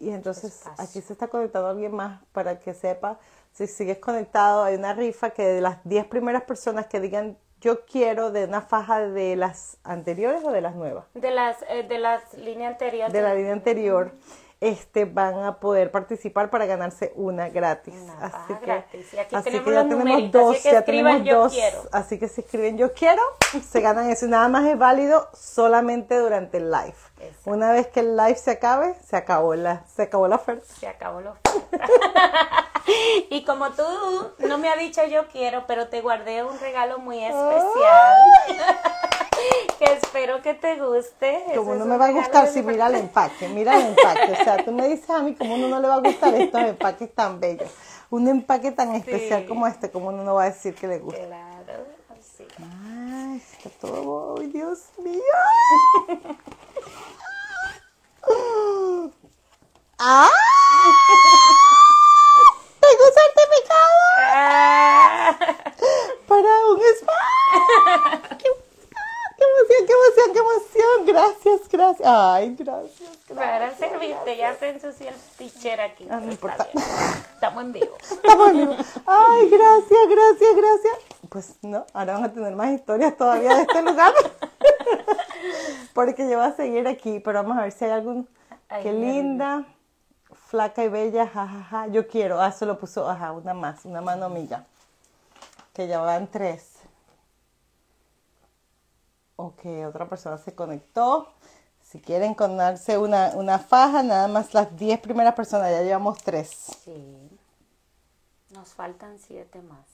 [0.00, 3.18] Y entonces aquí se está conectando alguien más para que sepa.
[3.54, 7.86] Si sigues conectado, hay una rifa que de las 10 primeras personas que digan yo
[7.86, 11.04] quiero de una faja de las anteriores o de las nuevas.
[11.14, 13.12] De las eh, de las líneas anteriores.
[13.12, 14.10] de la línea anterior,
[14.60, 17.94] este, van a poder participar para ganarse una gratis.
[17.94, 19.14] Una así que, gratis.
[19.14, 21.38] Y aquí así tenemos que ya los tenemos numeritos, dos, así que ya tenemos yo
[21.38, 21.52] dos.
[21.52, 21.82] quiero.
[21.92, 23.22] Así que si escriben yo quiero,
[23.70, 24.26] se ganan eso.
[24.26, 26.96] Nada más es válido solamente durante el live.
[27.20, 27.50] Exacto.
[27.50, 30.66] Una vez que el live se acabe, se acabó la, se acabó la oferta.
[30.74, 31.86] Se acabó la oferta.
[33.30, 33.82] y como tú
[34.38, 38.16] no me has dicho yo quiero, pero te guardé un regalo muy especial.
[39.78, 41.44] que espero que te guste.
[41.54, 44.32] Como no me va a gustar si mi mira el empaque, mira el empaque.
[44.32, 46.60] O sea, tú me dices a mí como uno no le va a gustar estos
[46.60, 47.70] empaques tan bellos.
[48.10, 49.48] Un empaque tan especial Sí.
[49.48, 51.26] como este, como uno no va a decir que le gusta.
[51.26, 52.46] Claro, así.
[52.58, 54.36] Ay, está todo.
[54.38, 55.20] ¡Ay, Dios mío!
[59.98, 60.28] ¡Ah!
[63.14, 63.96] ¡Tengo un certificado
[66.28, 67.22] para un spa!
[68.38, 68.48] ¡Qué
[69.36, 71.06] ¡Qué emoción, qué emoción, qué emoción!
[71.06, 72.08] Gracias, gracias.
[72.08, 73.10] Ay, gracias.
[73.34, 76.06] para servirte, ya se ensució el pitcher aquí.
[76.08, 76.68] Ah, no importa.
[77.34, 77.96] Estamos en vivo.
[78.10, 78.76] Estamos en vivo.
[79.06, 80.94] Ay, gracias, gracias, gracias.
[81.28, 84.12] Pues no, ahora van a tener más historias todavía de este lugar.
[85.94, 88.28] Porque yo voy a seguir aquí, pero vamos a ver si hay algún.
[88.68, 89.64] Ay, Qué linda,
[90.46, 91.86] flaca y bella, jajaja.
[91.88, 92.40] Yo quiero.
[92.40, 94.66] Ah, se lo puso, ajá, una más, una mano amiga.
[95.72, 96.74] Que ya van tres.
[99.36, 101.32] Ok, otra persona se conectó.
[101.82, 106.48] Si quieren conarse una, una faja, nada más las 10 primeras personas, ya llevamos tres.
[106.84, 107.38] Sí.
[108.50, 109.93] Nos faltan siete más.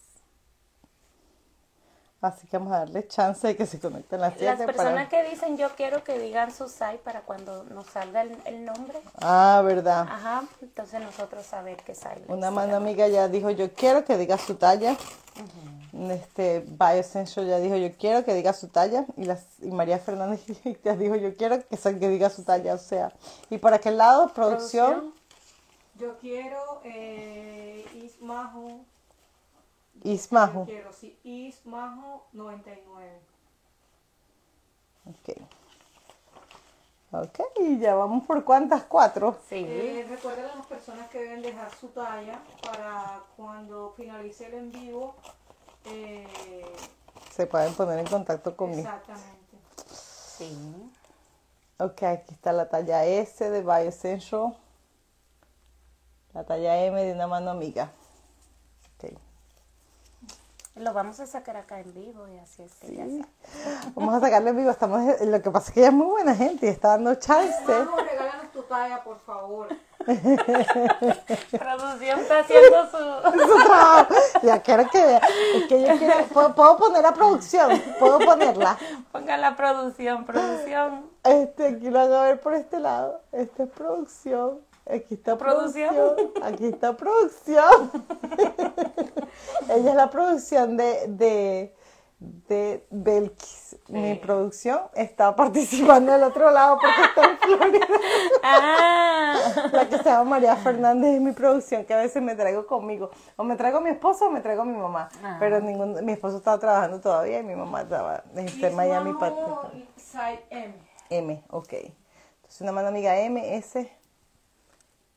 [2.21, 5.09] Así que vamos a darle chance de que se conecten las Las siete personas para...
[5.09, 9.01] que dicen yo quiero que digan su site para cuando nos salga el, el nombre.
[9.23, 10.07] Ah, verdad.
[10.07, 12.25] Ajá, entonces nosotros saber qué site.
[12.29, 14.97] Una mano amiga ya dijo yo quiero que diga su talla.
[16.11, 19.07] Este Bioessential ya dijo yo quiero que diga su talla.
[19.17, 20.45] Y, las, y María Fernández
[20.85, 22.75] ya dijo yo quiero que, que diga su talla.
[22.75, 23.13] O sea,
[23.49, 25.15] y para aquel lado, producción,
[25.99, 28.85] Yo quiero eh, Ismajo.
[30.03, 30.65] Ismajo.
[30.65, 33.21] Quiero, sí, Ismajo 99.
[35.07, 35.37] Ok.
[37.13, 39.37] Ok, y ya vamos por cuántas, cuatro.
[39.49, 39.65] Sí.
[39.67, 44.71] Eh, recuerden a las personas que deben dejar su talla para cuando finalice el en
[44.73, 45.15] vivo.
[45.87, 46.27] eh,
[47.33, 48.81] Se pueden poner en contacto conmigo.
[48.83, 49.57] exactamente.
[49.93, 50.93] Sí.
[51.79, 54.57] Ok, aquí está la talla S de Bioessential.
[56.33, 57.91] La talla M de una mano amiga.
[59.03, 59.11] Ok.
[60.77, 63.21] Lo vamos a sacar acá en vivo y así es que ya Sí.
[63.21, 63.91] está.
[63.95, 64.71] Vamos a sacarle en vivo.
[64.71, 67.55] Estamos, lo que pasa es que ella es muy buena gente y está dando chance.
[67.67, 69.69] Vamos, regálanos tu talla, por favor.
[70.07, 73.31] Producción está haciendo su...
[73.41, 74.15] Su trabajo.
[74.43, 75.21] Ya quiero que vea.
[75.57, 76.25] Es que yo quiero.
[76.33, 77.83] ¿Puedo, puedo poner la producción?
[77.99, 78.79] ¿Puedo ponerla?
[79.13, 81.11] Ponga la producción, producción.
[81.25, 83.21] Este, aquí lo van a ver por este lado.
[83.33, 84.61] Esta es producción.
[84.95, 85.95] Aquí está producción.
[85.95, 86.43] ¿Producción?
[86.43, 87.91] Aquí está producción.
[89.69, 91.75] Ella es la producción de, de,
[92.19, 93.77] de Belkis.
[93.89, 97.87] Mi producción está participando del otro lado porque está en Florida.
[98.43, 99.35] Ah,
[99.73, 103.11] La que se llama María Fernández es mi producción que a veces me traigo conmigo.
[103.37, 105.09] O me traigo a mi esposo o me traigo a mi mamá.
[105.23, 105.37] Ah.
[105.39, 109.11] Pero ningún, mi esposo estaba trabajando todavía y mi mamá estaba este, en Miami.
[109.13, 110.75] Gizmo pa- Side M.
[111.11, 111.73] M, ok.
[111.73, 113.91] Entonces una mano amiga M, S,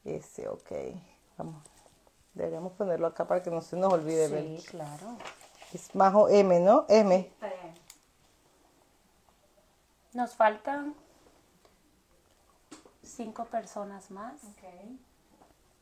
[0.06, 0.72] S, ok.
[1.38, 1.64] Vamos.
[2.34, 4.28] Deberíamos ponerlo acá para que no se nos olvide.
[4.28, 4.64] sí, Belki.
[4.68, 5.18] claro.
[5.74, 6.86] Es Majo M, ¿no?
[6.90, 7.32] M.
[10.14, 10.94] Nos faltan
[13.02, 14.64] cinco personas más Ok.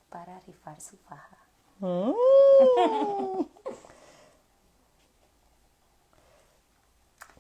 [0.09, 1.37] para rifar su faja.
[1.79, 2.11] Mm.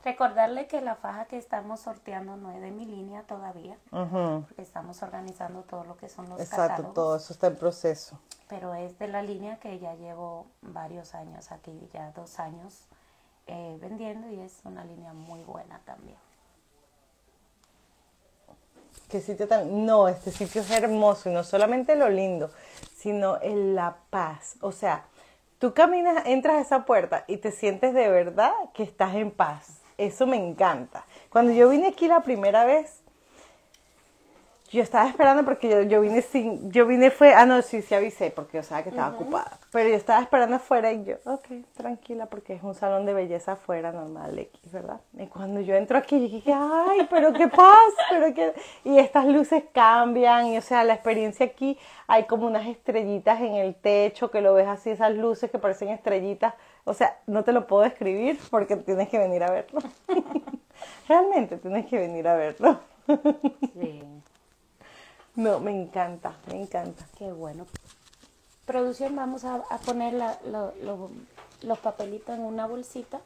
[0.03, 5.03] Recordarle que la faja que estamos sorteando no es de mi línea todavía, porque estamos
[5.03, 8.19] organizando todo lo que son los Exacto, catálogos, todo eso está en proceso.
[8.47, 12.87] pero es de la línea que ya llevo varios años aquí, ya dos años
[13.47, 16.17] eh, vendiendo y es una línea muy buena también.
[19.09, 19.85] ¿Qué sitio tan.?
[19.85, 22.49] No, este sitio es hermoso y no solamente lo lindo,
[22.95, 24.55] sino en la paz.
[24.61, 25.03] O sea,
[25.59, 29.80] tú caminas, entras a esa puerta y te sientes de verdad que estás en paz.
[30.01, 31.05] Eso me encanta.
[31.29, 33.00] Cuando yo vine aquí la primera vez,
[34.71, 37.93] yo estaba esperando porque yo, yo vine sin, yo vine fue, ah no, sí, sí
[37.93, 41.45] avisé porque yo sabía que estaba ocupada, pero yo estaba esperando afuera y yo, ok,
[41.75, 45.01] tranquila porque es un salón de belleza afuera normal X, ¿verdad?
[45.17, 48.53] Y cuando yo entro aquí, yo dije, ay, pero qué paz, pero qué,
[48.85, 53.55] y estas luces cambian, y o sea, la experiencia aquí, hay como unas estrellitas en
[53.55, 56.53] el techo que lo ves así, esas luces que parecen estrellitas,
[56.85, 59.81] o sea, no te lo puedo describir porque tienes que venir a verlo.
[61.09, 62.79] Realmente tienes que venir a verlo.
[63.73, 64.03] Sí,
[65.41, 67.03] No, me encanta, me encanta.
[67.17, 67.65] qué bueno.
[68.65, 71.09] Producción, vamos a, a poner la- lo- lo-
[71.63, 73.19] los papelitos en una bolsita.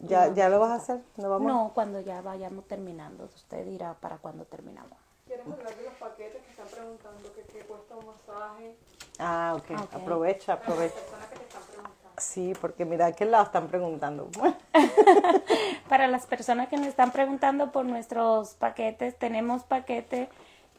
[0.00, 1.00] ¿Ya, ¿Ya lo vas a hacer?
[1.16, 1.46] ¿No vamos?
[1.52, 3.26] No, cuando ya vayamos terminando.
[3.32, 4.98] Usted dirá para cuando terminamos.
[5.28, 8.76] Queremos hablar de los paquetes que están preguntando que qué cuesta un masaje.
[9.20, 9.70] Ah, ok.
[9.82, 9.94] Ok.
[9.94, 10.94] Aprovecha, Las aprovecha.
[10.96, 12.10] personas que te están preguntando.
[12.18, 14.28] Sí, porque mira, ¿a qué lado están preguntando?
[15.88, 20.28] Para las personas que nos están preguntando por nuestros paquetes, tenemos paquetes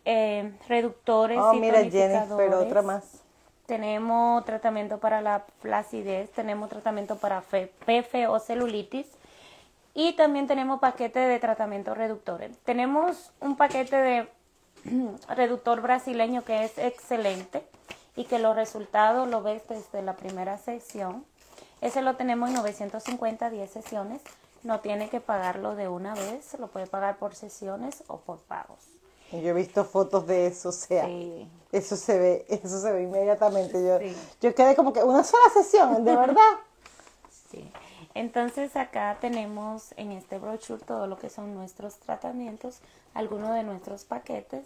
[0.06, 2.54] eh, reductores Oh, y mira, Jennifer, tonificadores.
[2.68, 3.04] otra más.
[3.66, 9.08] Tenemos tratamiento para la flacidez, tenemos tratamiento para fe- PF o celulitis
[9.94, 12.58] y también tenemos paquete de tratamiento reductores.
[12.66, 14.30] Tenemos un paquete de
[15.30, 17.64] reductor brasileño que es excelente
[18.16, 21.24] y que los resultados lo ves desde la primera sesión.
[21.80, 24.22] Ese lo tenemos en 950, 10 sesiones.
[24.64, 28.80] No tiene que pagarlo de una vez, lo puede pagar por sesiones o por pagos.
[29.32, 31.48] Yo he visto fotos de eso, o sea, Sí.
[31.72, 33.74] eso se ve, eso se ve inmediatamente.
[33.86, 34.16] Yo, Sí.
[34.42, 36.60] yo quedé como que una sola sesión, de verdad.
[37.50, 37.72] Sí.
[38.14, 42.80] Entonces acá tenemos en este brochure todo lo que son nuestros tratamientos,
[43.14, 44.66] algunos de nuestros paquetes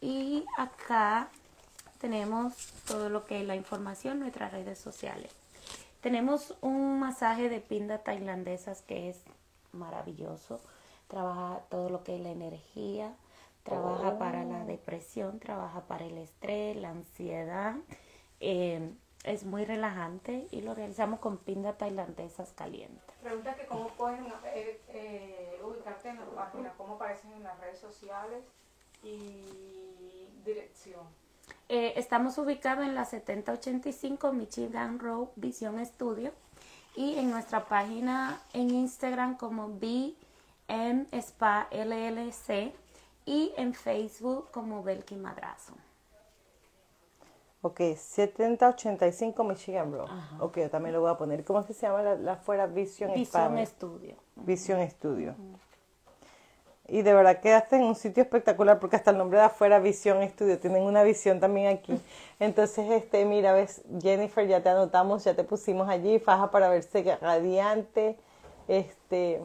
[0.00, 1.28] y acá
[2.00, 2.54] tenemos
[2.86, 5.30] todo lo que es la información, nuestras redes sociales.
[6.00, 9.18] Tenemos un masaje de pinda tailandesas que es
[9.72, 10.60] maravilloso.
[11.08, 13.12] Trabaja todo lo que es la energía,
[13.62, 17.76] trabaja para la depresión, trabaja para el estrés, la ansiedad.
[18.40, 18.90] Eh,
[19.24, 23.14] es muy relajante y lo realizamos con pinda tailandesas calientes.
[23.22, 27.78] Pregunta que cómo pueden eh, eh, ubicarte en la página, cómo aparecen en las redes
[27.78, 28.44] sociales
[29.02, 31.04] y dirección.
[31.68, 36.32] Eh, estamos ubicados en la 7085 Michigan Road Vision Studio
[36.96, 42.72] y en nuestra página en Instagram como BM Spa LLC
[43.24, 45.74] y en Facebook como Belki Madrazo.
[47.62, 50.08] Ok, 7085 Michigan Road.
[50.10, 50.36] Ajá.
[50.40, 51.44] Ok, yo también lo voy a poner.
[51.44, 53.66] ¿Cómo es que se llama la, la fuera Vision, Vision?
[53.66, 54.16] Studio.
[54.36, 55.34] Vision Studio.
[56.88, 60.26] Y de verdad que hacen un sitio espectacular porque hasta el nombre de afuera Vision
[60.28, 62.00] Studio tienen una visión también aquí.
[62.40, 67.18] Entonces, este, mira, ves, Jennifer, ya te anotamos, ya te pusimos allí, faja para verse
[67.20, 68.18] radiante,
[68.68, 69.44] este,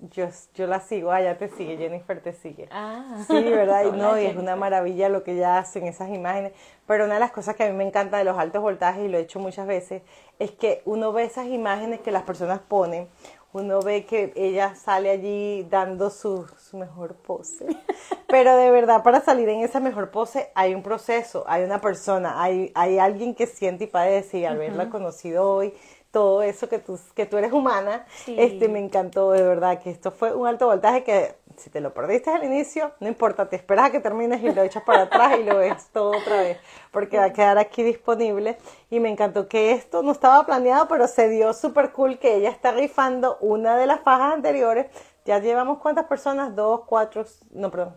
[0.00, 2.68] yo, yo la sigo, ah, ya te sigue, Jennifer te sigue.
[2.70, 3.24] Ah.
[3.26, 3.84] Sí, ¿verdad?
[3.86, 6.52] Y no, y es una maravilla lo que ella hace en esas imágenes.
[6.86, 9.08] Pero una de las cosas que a mí me encanta de los altos voltajes, y
[9.08, 10.02] lo he hecho muchas veces,
[10.38, 13.08] es que uno ve esas imágenes que las personas ponen,
[13.54, 17.66] uno ve que ella sale allí dando su, su mejor pose.
[18.26, 22.42] Pero de verdad, para salir en esa mejor pose hay un proceso, hay una persona,
[22.42, 25.72] hay, hay alguien que siente y padece, y al haberla conocido hoy,
[26.14, 28.34] todo eso que tú, que tú eres humana, Sí.
[28.38, 31.92] este me encantó de verdad que esto fue un alto voltaje que si te lo
[31.92, 35.38] perdiste al inicio, no importa, te esperas a que termines y lo echas para atrás
[35.38, 36.58] y lo ves todo otra vez,
[36.90, 38.56] porque va a quedar aquí disponible
[38.90, 42.50] y me encantó que esto no estaba planeado, pero se dio súper cool que ella
[42.50, 44.86] está rifando una de las fajas anteriores.
[45.24, 47.96] Ya llevamos cuántas personas, dos, cuatro, no, perdón,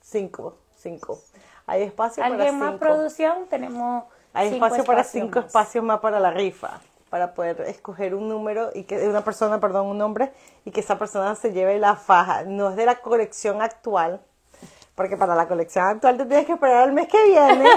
[0.00, 1.18] cinco, cinco.
[1.66, 2.78] Hay espacio para ¿Alguien más cinco.
[2.80, 3.46] producción?
[3.48, 4.04] Tenemos
[4.34, 6.80] Hay cinco espacio para cinco espacios más para la rifa,
[7.12, 10.32] para poder escoger un número y que una persona, perdón, un nombre
[10.64, 12.44] y que esa persona se lleve la faja.
[12.44, 14.22] No es de la colección actual,
[14.94, 17.68] porque para la colección actual te tienes que esperar el mes que viene,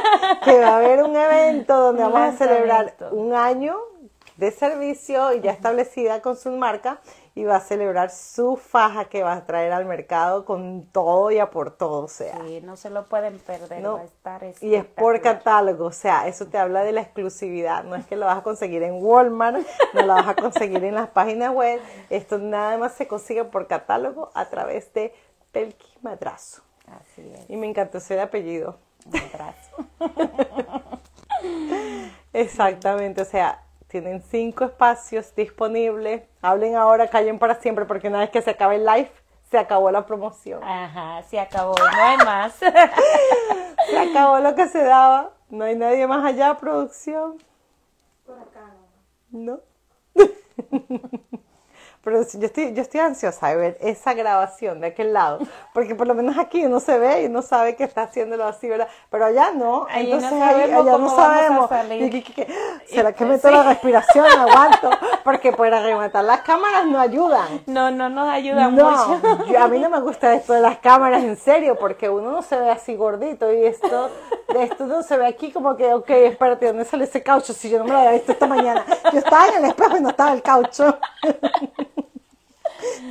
[0.41, 3.75] que va a haber un evento donde vamos a celebrar un año
[4.37, 7.01] de servicio y ya establecida con su marca
[7.37, 11.39] y va a celebrar su faja que va a traer al mercado con todo y
[11.39, 12.37] a por todo, o sea.
[12.45, 13.95] Sí, no se lo pueden perder, No.
[13.95, 17.83] va a estar Y es por catálogo, o sea, eso te habla de la exclusividad.
[17.83, 19.57] No es que lo vas a conseguir en Walmart,
[19.93, 21.81] no lo vas a conseguir en las páginas web.
[22.09, 25.13] Esto nada más se consigue por catálogo a través de
[25.51, 26.61] Pelqui Madrazo.
[26.87, 28.77] Así es, Y me encantó ese apellido.
[29.11, 29.75] madrazo.
[32.33, 33.61] Exactamente, o sea,
[34.01, 36.23] tienen cinco espacios disponibles.
[36.41, 39.09] Hablen ahora, callen para siempre, porque una vez que se acabe el live,
[39.49, 40.61] se acabó la promoción.
[40.61, 42.55] Ajá, se acabó, no hay más.
[43.89, 45.31] Se acabó lo que se daba.
[45.49, 47.37] No hay nadie más allá, producción.
[48.25, 48.73] Por acá
[49.31, 49.61] no.
[50.15, 50.23] No.
[52.05, 55.39] Pero yo estoy, yo estoy ansiosa de ver esa grabación de aquel lado,
[55.73, 58.69] porque por lo menos aquí uno se ve y uno sabe que está haciéndolo así,
[58.69, 58.87] ¿verdad?
[59.09, 61.69] Pero allá no, Ahí no entonces ahí- allá no sabemos.
[61.91, 62.47] Y que- que,
[62.87, 63.53] ¿Será que Y- meto sí.
[63.53, 64.25] la respiración?
[64.25, 64.89] Aguanto,
[65.23, 67.63] porque para rematar las cámaras no ayudan.
[67.65, 69.21] No, no nos ayuda No, mucho.
[69.47, 72.41] yo- a mí no me gusta esto de las cámaras en serio, porque uno no
[72.43, 74.11] se ve así gordito y esto,
[74.59, 77.51] esto no se ve aquí como que, ok, espérate, ¿dónde sale ese caucho?
[77.51, 78.85] Si yo no me lo había visto esta mañana.
[79.11, 80.99] Yo estaba en el espejo y no estaba el caucho.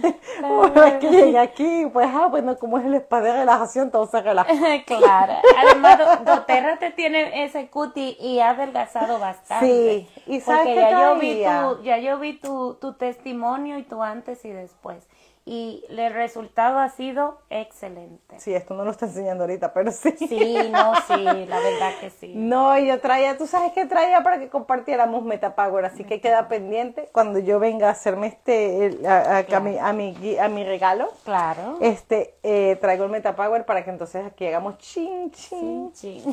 [1.01, 4.51] Que llegué aquí, pues, ah, bueno, como es el spa de relajación, todo se relaja.
[4.87, 5.35] claro.
[5.59, 9.67] Además, Do- doTERRA te tiene ese cuti y ha adelgazado bastante.
[9.67, 13.79] Sí, y ¿sabes Porque qué ya yo vi tu, ya yo vi tu, tu testimonio
[13.79, 15.07] y tu antes y después.
[15.47, 18.41] Y el resultado ha sido excelente.
[18.41, 20.15] Sí, esto no lo está enseñando ahorita, pero sí.
[20.17, 22.33] Sí, no, sí, la verdad que sí.
[22.35, 27.11] No, yo traía, tú sabes que traía para que compartiéramos Metapower, así que queda pendiente
[27.13, 30.65] cuando yo venga a hacerme este, el- a, a- a mi, a, mi, a mi
[30.65, 31.77] regalo, Claro.
[31.83, 36.25] este, eh, traigo el Metapower para que entonces aquí hagamos chin, chin, Sí.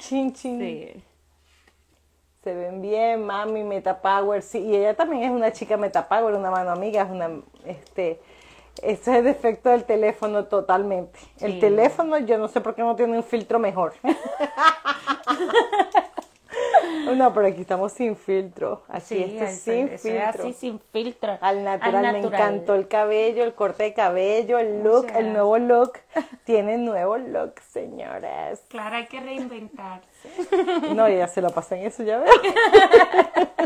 [0.00, 0.60] chin, chin.
[0.60, 1.02] Sí.
[2.44, 6.72] Se ven bien, mami, Metapower, sí, y ella también es una chica Metapower, una mano
[6.72, 7.30] amiga, es una,
[7.64, 8.20] este,
[8.82, 11.18] ese es el defecto del teléfono totalmente.
[11.40, 13.94] El teléfono, yo no sé por qué no tiene un filtro mejor.
[17.16, 20.42] no, pero aquí estamos sin filtro, así, Sí, esto es sin eso es filtro.
[20.44, 21.38] así sin filtro.
[21.40, 22.40] Al natural, me natural.
[22.40, 25.92] encantó el cabello, el corte de cabello, el look, el nuevo look.
[26.44, 28.60] Tiene nuevo look, señoras.
[28.68, 30.08] Claro, hay que reinventarse.
[30.94, 32.32] No, ya se lo pasé en eso, ya veo.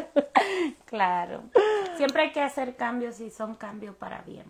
[0.86, 1.42] Claro.
[1.96, 4.46] Siempre hay que hacer cambios y son cambios para bien.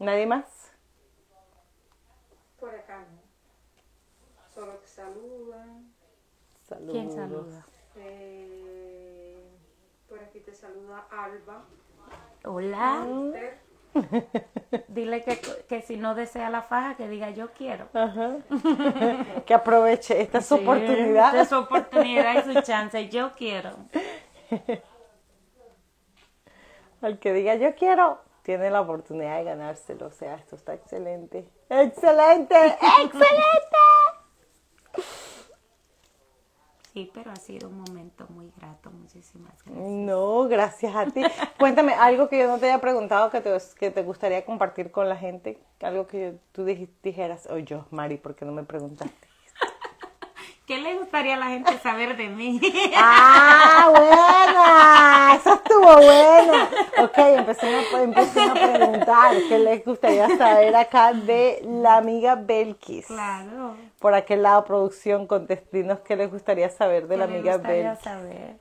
[0.00, 0.44] ¿Nadie más?
[2.58, 3.22] Por acá no.
[4.52, 5.92] Solo te saludan.
[6.68, 6.92] Saludos.
[6.92, 7.66] ¿Quién saluda?
[7.96, 9.40] Eh,
[10.08, 11.64] por aquí te saluda Alba.
[12.44, 13.06] Hola.
[14.88, 17.88] Dile que, que si no desea la faja, que diga yo quiero.
[17.94, 18.36] Ajá.
[19.46, 21.26] que aproveche esta es su Sí, oportunidad.
[21.28, 23.08] esta Es su oportunidad y su chance.
[23.08, 23.70] Yo quiero.
[27.02, 30.06] Al que diga yo quiero, tiene la oportunidad de ganárselo.
[30.06, 31.48] O sea, esto está excelente.
[31.68, 32.56] ¡Excelente!
[33.02, 33.78] ¡Excelente!
[36.94, 38.88] Sí, pero ha sido un momento muy grato.
[38.90, 39.84] Muchísimas gracias.
[39.84, 41.22] No, gracias a ti.
[41.58, 45.08] Cuéntame algo que yo no te haya preguntado que te, que te gustaría compartir con
[45.08, 45.58] la gente.
[45.82, 49.28] Algo que tú dij- dijeras, o yo, Mari, ¿por qué no me preguntaste?
[50.66, 52.58] ¿Qué le gustaría a la gente saber de mí?
[52.96, 55.34] ¡Ah, buena!
[55.36, 56.70] Eso estuvo buena.
[57.02, 63.06] Ok, empecemos a, empecemos a preguntar qué les gustaría saber acá de la amiga Belkis.
[63.06, 63.76] claro.
[63.98, 67.82] Por aquel lado, producción, contestinos qué les gustaría saber de la ¿Qué le amiga gustaría
[67.90, 68.04] Belkis.
[68.04, 68.56] saber?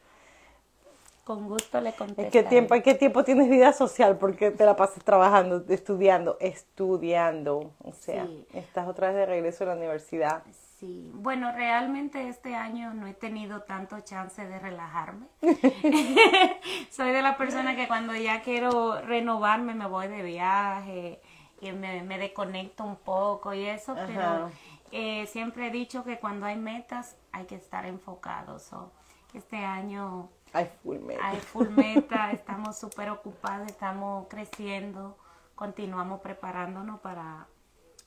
[1.23, 2.29] con gusto le ¿En contestaré.
[2.31, 4.17] qué tiempo, en qué tiempo tienes vida social?
[4.17, 7.71] Porque te la pasas trabajando, estudiando, estudiando.
[7.81, 8.45] O sea, Sí.
[8.53, 10.43] estás otra vez de regreso a la universidad.
[10.83, 15.27] Sí, bueno, realmente este año no he tenido tanto chance de relajarme.
[16.91, 21.21] Soy de la persona que cuando ya quiero renovarme me voy de viaje
[21.61, 24.05] y me, me desconecto un poco y eso, Ajá.
[24.07, 24.51] pero
[24.91, 28.63] eh, siempre he dicho que cuando hay metas hay que estar enfocados.
[28.63, 28.91] So,
[29.33, 31.23] este año Ay, full metal.
[31.23, 35.17] hay full meta, estamos súper ocupados, estamos creciendo,
[35.55, 37.47] continuamos preparándonos para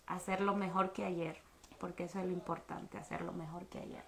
[0.06, 1.40] hacerlo mejor que ayer,
[1.78, 4.02] porque eso es lo importante, hacerlo mejor que ayer.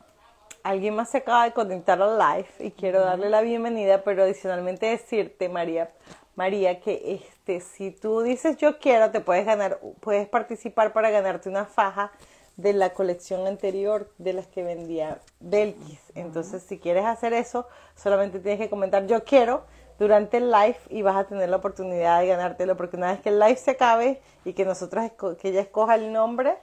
[0.63, 4.87] Alguien más se acaba de conectar al live y quiero darle la bienvenida, pero adicionalmente
[4.87, 5.91] decirte, María,
[6.35, 11.49] María, que este, si tú dices yo quiero, te puedes ganar, puedes participar para ganarte
[11.49, 12.13] una faja
[12.57, 16.01] de la colección anterior de las que vendía Belkis.
[16.15, 19.65] Entonces, si quieres hacer eso, solamente tienes que comentar yo quiero
[19.99, 23.31] durante el live y vas a tener la oportunidad de ganártelo, porque una vez que
[23.31, 25.11] el live se acabe y que nosotros
[25.41, 26.57] que ella escoja el nombre,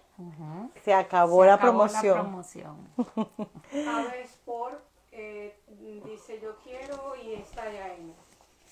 [0.83, 2.17] se acabó, Se la, acabó promoción.
[2.17, 2.77] La promoción.
[3.71, 4.79] Ave Sport
[5.11, 5.59] eh,
[6.05, 8.13] dice yo quiero y está ya en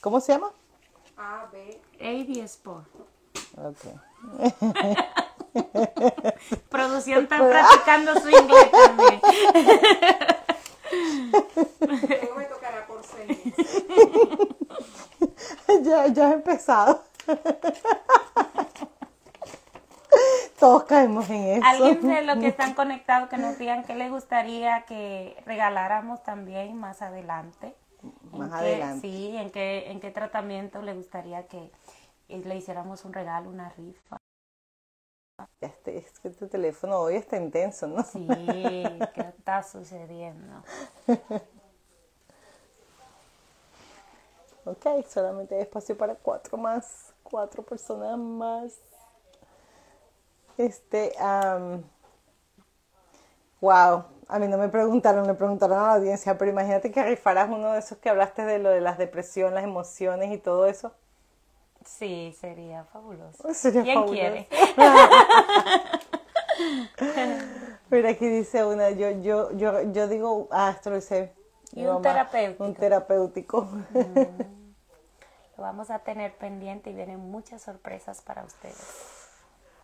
[0.02, 0.52] ¿Cómo se llama?
[1.18, 1.82] A, B.
[2.00, 2.88] AB Sport.
[3.58, 3.78] Ok.
[6.70, 9.22] Producción está practicando su inglés también.
[11.80, 13.02] Luego me tocará por
[15.84, 17.04] ya, ya he empezado.
[20.64, 21.66] Todos caemos en eso.
[21.66, 26.78] Alguien de los que están conectados que nos digan qué les gustaría que regaláramos también
[26.78, 27.76] más adelante.
[28.32, 29.02] En Más qué- adelante.
[29.02, 31.70] Sí, en qué, en qué tratamiento le gustaría que
[32.30, 34.16] eh, le hiciéramos un regalo, una rifa.
[35.60, 38.02] Ya este, es que este teléfono hoy está intenso, ¿no?
[38.06, 38.26] Sí,
[39.14, 40.64] ¿qué está sucediendo?
[44.64, 48.80] Ok, solamente hay espacio para cuatro más, cuatro personas más.
[50.58, 51.84] Este, am,
[53.62, 57.50] wow, a mí no me preguntaron, le preguntaron a la audiencia, pero imagínate que rifaras
[57.50, 60.94] uno de esos que hablaste de lo de las depresiones, las emociones y todo eso.
[61.86, 63.54] Sí, sería fabuloso.
[63.54, 64.14] Sería ¿Quién fabuloso.
[64.14, 64.48] quiere?
[67.90, 71.34] Mira, aquí dice una, yo, yo, yo, yo digo, ah, esto lo dice.
[71.74, 72.64] mi Y un mamá, terapéutico.
[72.64, 73.68] Un terapéutico.
[75.58, 79.13] Lo vamos a tener pendiente y vienen muchas sorpresas para ustedes.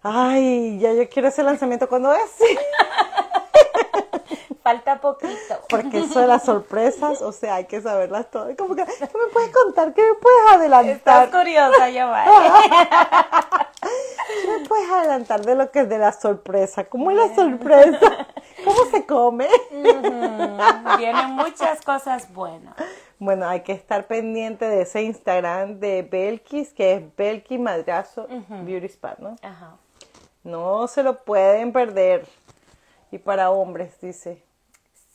[0.01, 2.21] Ay, ya yo quiero ese lanzamiento cuando es.
[4.63, 5.55] Falta poquito.
[5.69, 8.55] Porque eso de las sorpresas, o sea, hay que saberlas todas.
[8.55, 9.93] Como que, ¿qué me puedes contar?
[9.93, 11.31] ¿Qué me puedes Estás adelantar?
[11.31, 12.31] curiosa, Giovanni.
[13.81, 16.83] ¿Qué me puedes adelantar de lo que es de la sorpresa?
[16.85, 18.27] ¿Cómo es la sorpresa?
[18.63, 19.47] ¿Cómo se come?
[20.97, 22.75] Vienen muchas cosas buenas.
[23.17, 28.85] Bueno, hay que estar pendiente de ese Instagram de Belkis, que es Belkis Madrazo Beauty
[28.87, 29.35] Spa, ¿no?
[29.41, 29.75] Ajá.
[30.43, 32.27] No se lo pueden perder.
[33.11, 34.43] Y para hombres, dice.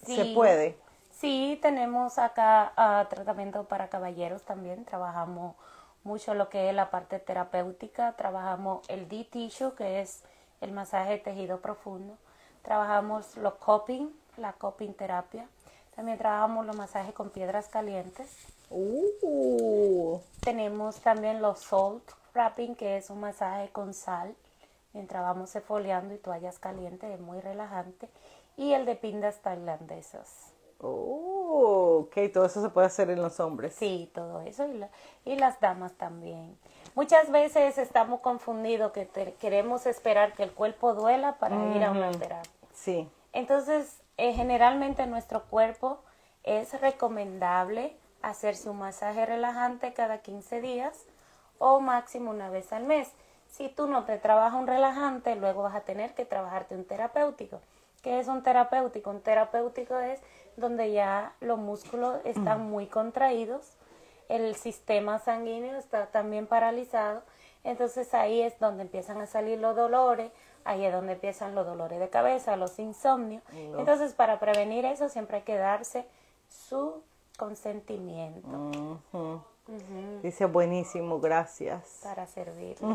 [0.04, 0.76] Se puede.
[1.12, 4.84] Sí, tenemos acá ah, tratamiento para caballeros también.
[4.84, 5.56] Trabajamos
[6.02, 8.12] mucho lo que es la parte terapéutica.
[8.12, 10.22] Trabajamos el D-tissue, que es
[10.60, 12.16] el masaje de tejido profundo.
[12.62, 15.46] Trabajamos los coping, la coping terapia.
[15.94, 18.30] También trabajamos los masajes con piedras calientes.
[18.70, 22.02] Uh, Tenemos también los salt
[22.34, 24.34] wrapping, que es un masaje con sal,
[24.94, 28.08] mientras vamos exfoliando y toallas calientes, es muy relajante.
[28.56, 30.52] Y el de pindas tailandesas.
[30.80, 33.74] oh, ok, todo eso se puede hacer en los hombres.
[33.74, 34.66] Sí, todo eso.
[34.66, 34.90] Y, la-
[35.24, 36.56] y las damas también.
[36.94, 41.90] Muchas veces estamos confundidos que te- queremos esperar que el cuerpo duela para ir a
[41.90, 42.50] una terapia.
[42.72, 43.08] Sí.
[43.32, 45.98] Entonces, eh, generalmente nuestro cuerpo
[46.44, 51.04] es recomendable hacerse un masaje relajante cada 15 días
[51.58, 53.10] o máximo una vez al mes.
[53.56, 57.60] Si tú no te trabajas un relajante, luego vas a tener que trabajarte un terapéutico.
[58.02, 59.10] ¿Qué es un terapéutico?
[59.10, 60.18] Un terapéutico es
[60.56, 63.76] donde ya los músculos están muy contraídos,
[64.28, 67.22] el sistema sanguíneo está también paralizado,
[67.62, 70.32] entonces ahí es donde empiezan a salir los dolores,
[70.64, 73.44] ahí es donde empiezan los dolores de cabeza, los insomnios.
[73.52, 76.06] Entonces, para prevenir eso siempre hay que darse
[76.48, 77.02] su
[77.38, 78.48] consentimiento
[80.22, 82.00] Dice buenísimo, gracias.
[82.02, 82.76] para servir.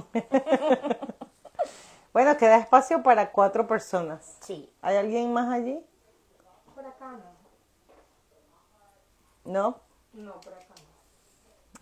[2.12, 4.36] Bueno, queda espacio para cuatro personas.
[4.42, 4.68] Sí.
[4.82, 5.80] ¿Hay alguien más allí?
[6.74, 7.20] Por acá no.
[9.52, 9.76] No,
[10.14, 10.66] No, por acá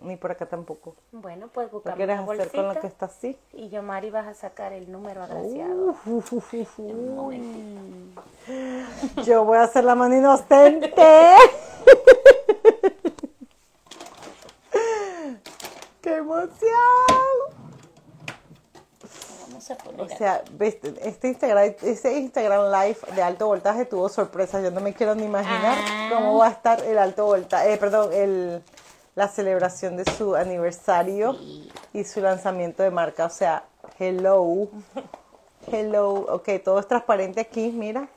[0.02, 0.06] no.
[0.08, 0.96] ni por acá tampoco.
[1.14, 3.40] Bueno, pues ¿Lo buscamos quieres una hacer con lo que está así?
[3.54, 5.92] y yo, Mari, vas a sacar el número agraciado.
[5.92, 7.16] Uf, uf, uf, uf, Un uf.
[7.16, 8.24] momentito.
[9.24, 11.36] Yo voy a hacer la mano inocente.
[16.18, 17.58] emoción!
[19.98, 24.64] O sea, este Instagram, ese Instagram Live de alto voltaje tuvo sorpresas.
[24.64, 25.78] Yo no me quiero ni imaginar
[26.14, 28.64] cómo va a estar el alto voltaje, eh, perdón, el,
[29.16, 31.72] la celebración de su aniversario sí.
[31.94, 33.26] y su lanzamiento de marca.
[33.26, 33.64] O sea,
[34.00, 34.70] hello,
[35.72, 36.14] hello.
[36.30, 38.08] Ok, todo es transparente aquí, mira,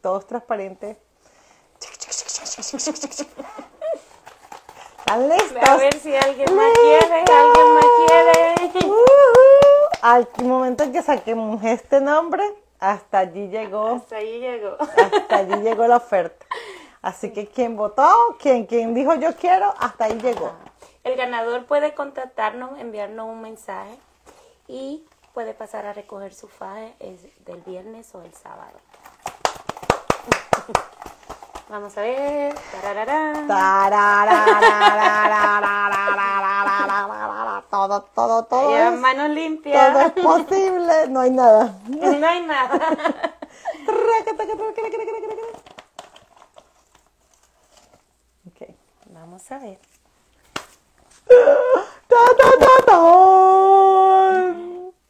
[0.00, 0.96] todo es transparente.
[5.18, 5.68] listos.
[5.68, 8.86] A ver si alguien me quiere, alguien me quiere.
[8.86, 9.00] Uh-huh.
[10.02, 12.44] Al momento en que saquemos este nombre,
[12.78, 13.96] hasta allí llegó.
[13.96, 14.76] Hasta allí llegó.
[14.80, 16.46] Hasta allí llegó la oferta.
[17.02, 20.52] Así que quien votó, quien, quien dijo yo quiero, hasta ahí llegó.
[21.02, 23.98] El ganador puede contactarnos, enviarnos un mensaje
[24.68, 25.02] y
[25.32, 26.94] puede pasar a recoger su faje
[27.46, 28.78] del viernes o el sábado.
[31.70, 32.52] Vamos a ver.
[37.70, 38.76] todo, todo, todo.
[38.76, 39.28] Es, mano.
[39.28, 41.06] Todo es posible.
[41.10, 41.78] No hay nada.
[41.86, 42.74] No hay nada.
[48.48, 48.68] ok,
[49.10, 49.78] vamos a ver.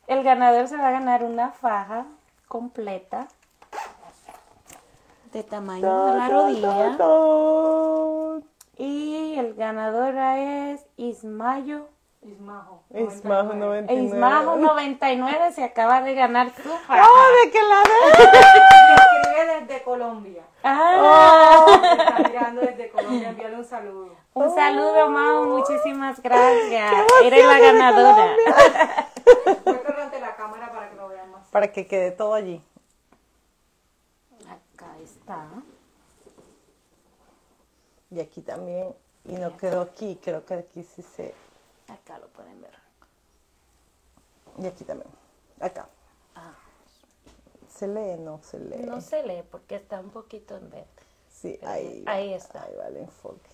[0.08, 2.04] El ganador se va a ganar una faja
[2.48, 3.28] completa
[5.32, 6.96] de tamaño de la rodilla.
[8.76, 11.86] Y el ganador es Ismayo.
[12.22, 12.82] Ismajo.
[12.94, 14.04] Ismajo 99.
[14.04, 17.02] Ismajo 99 se acaba de ganar su faja.
[17.02, 18.30] ¡Ah, de que la de!
[18.30, 20.42] Que escribe desde Colombia.
[20.62, 21.66] Ah,
[21.98, 23.28] Está mirando desde Colombia.
[23.30, 24.14] Envíale un saludo.
[24.34, 25.44] un saludo, Mau.
[25.46, 26.92] Muchísimas gracias.
[27.24, 28.26] Eres la ganadora.
[29.64, 31.48] Muéstralo ante la cámara para que lo vean más.
[31.48, 32.62] Para que quede todo allí.
[35.30, 35.62] Está.
[38.10, 38.94] Y aquí también.
[39.24, 40.18] Y no quedó aquí.
[40.22, 41.34] Creo que aquí sí se.
[41.88, 42.74] Acá lo pueden ver.
[44.58, 45.10] Y aquí también.
[45.60, 45.88] Acá.
[46.34, 46.54] Ah,
[47.68, 48.16] ¿Se lee?
[48.18, 48.84] No se lee.
[48.84, 50.86] no se lee porque está un poquito en verde.
[51.30, 52.04] Sí, ahí.
[52.06, 52.64] Ahí está.
[52.64, 53.50] Ahí va el enfoque.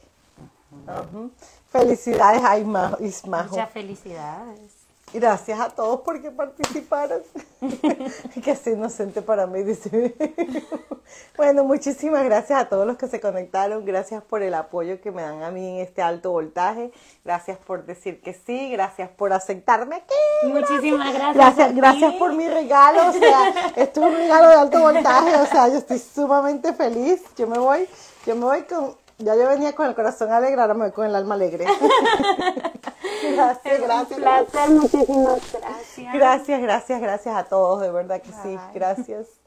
[1.68, 3.51] Felicidades a Isma- Ismajo.
[3.51, 4.76] Muchas felicidades.
[5.12, 7.22] Gracias a todos porque participaron.
[8.44, 10.14] que es inocente para mí, dice.
[11.36, 13.84] bueno, muchísimas gracias a todos los que se conectaron.
[13.84, 16.90] Gracias por el apoyo que me dan a mí en este alto voltaje.
[17.24, 18.70] Gracias por decir que sí.
[18.72, 20.48] Gracias por aceptarme aquí.
[20.48, 21.34] Muchísimas gracias.
[21.34, 23.09] Gracias, gracias por mi regalo.
[23.09, 25.36] O sea, esto es un regalo de alto voltaje.
[25.36, 27.22] O sea, yo estoy sumamente feliz.
[27.36, 27.88] Yo me voy,
[28.26, 28.96] yo me voy con.
[29.18, 31.64] Ya yo venía con el corazón alegre, ahora me voy con el alma alegre.
[33.32, 34.18] gracias, gracias.
[34.18, 36.14] Un placer, muchísimas gracias.
[36.14, 39.45] Gracias, gracias, gracias a todos, de verdad que sí, gracias.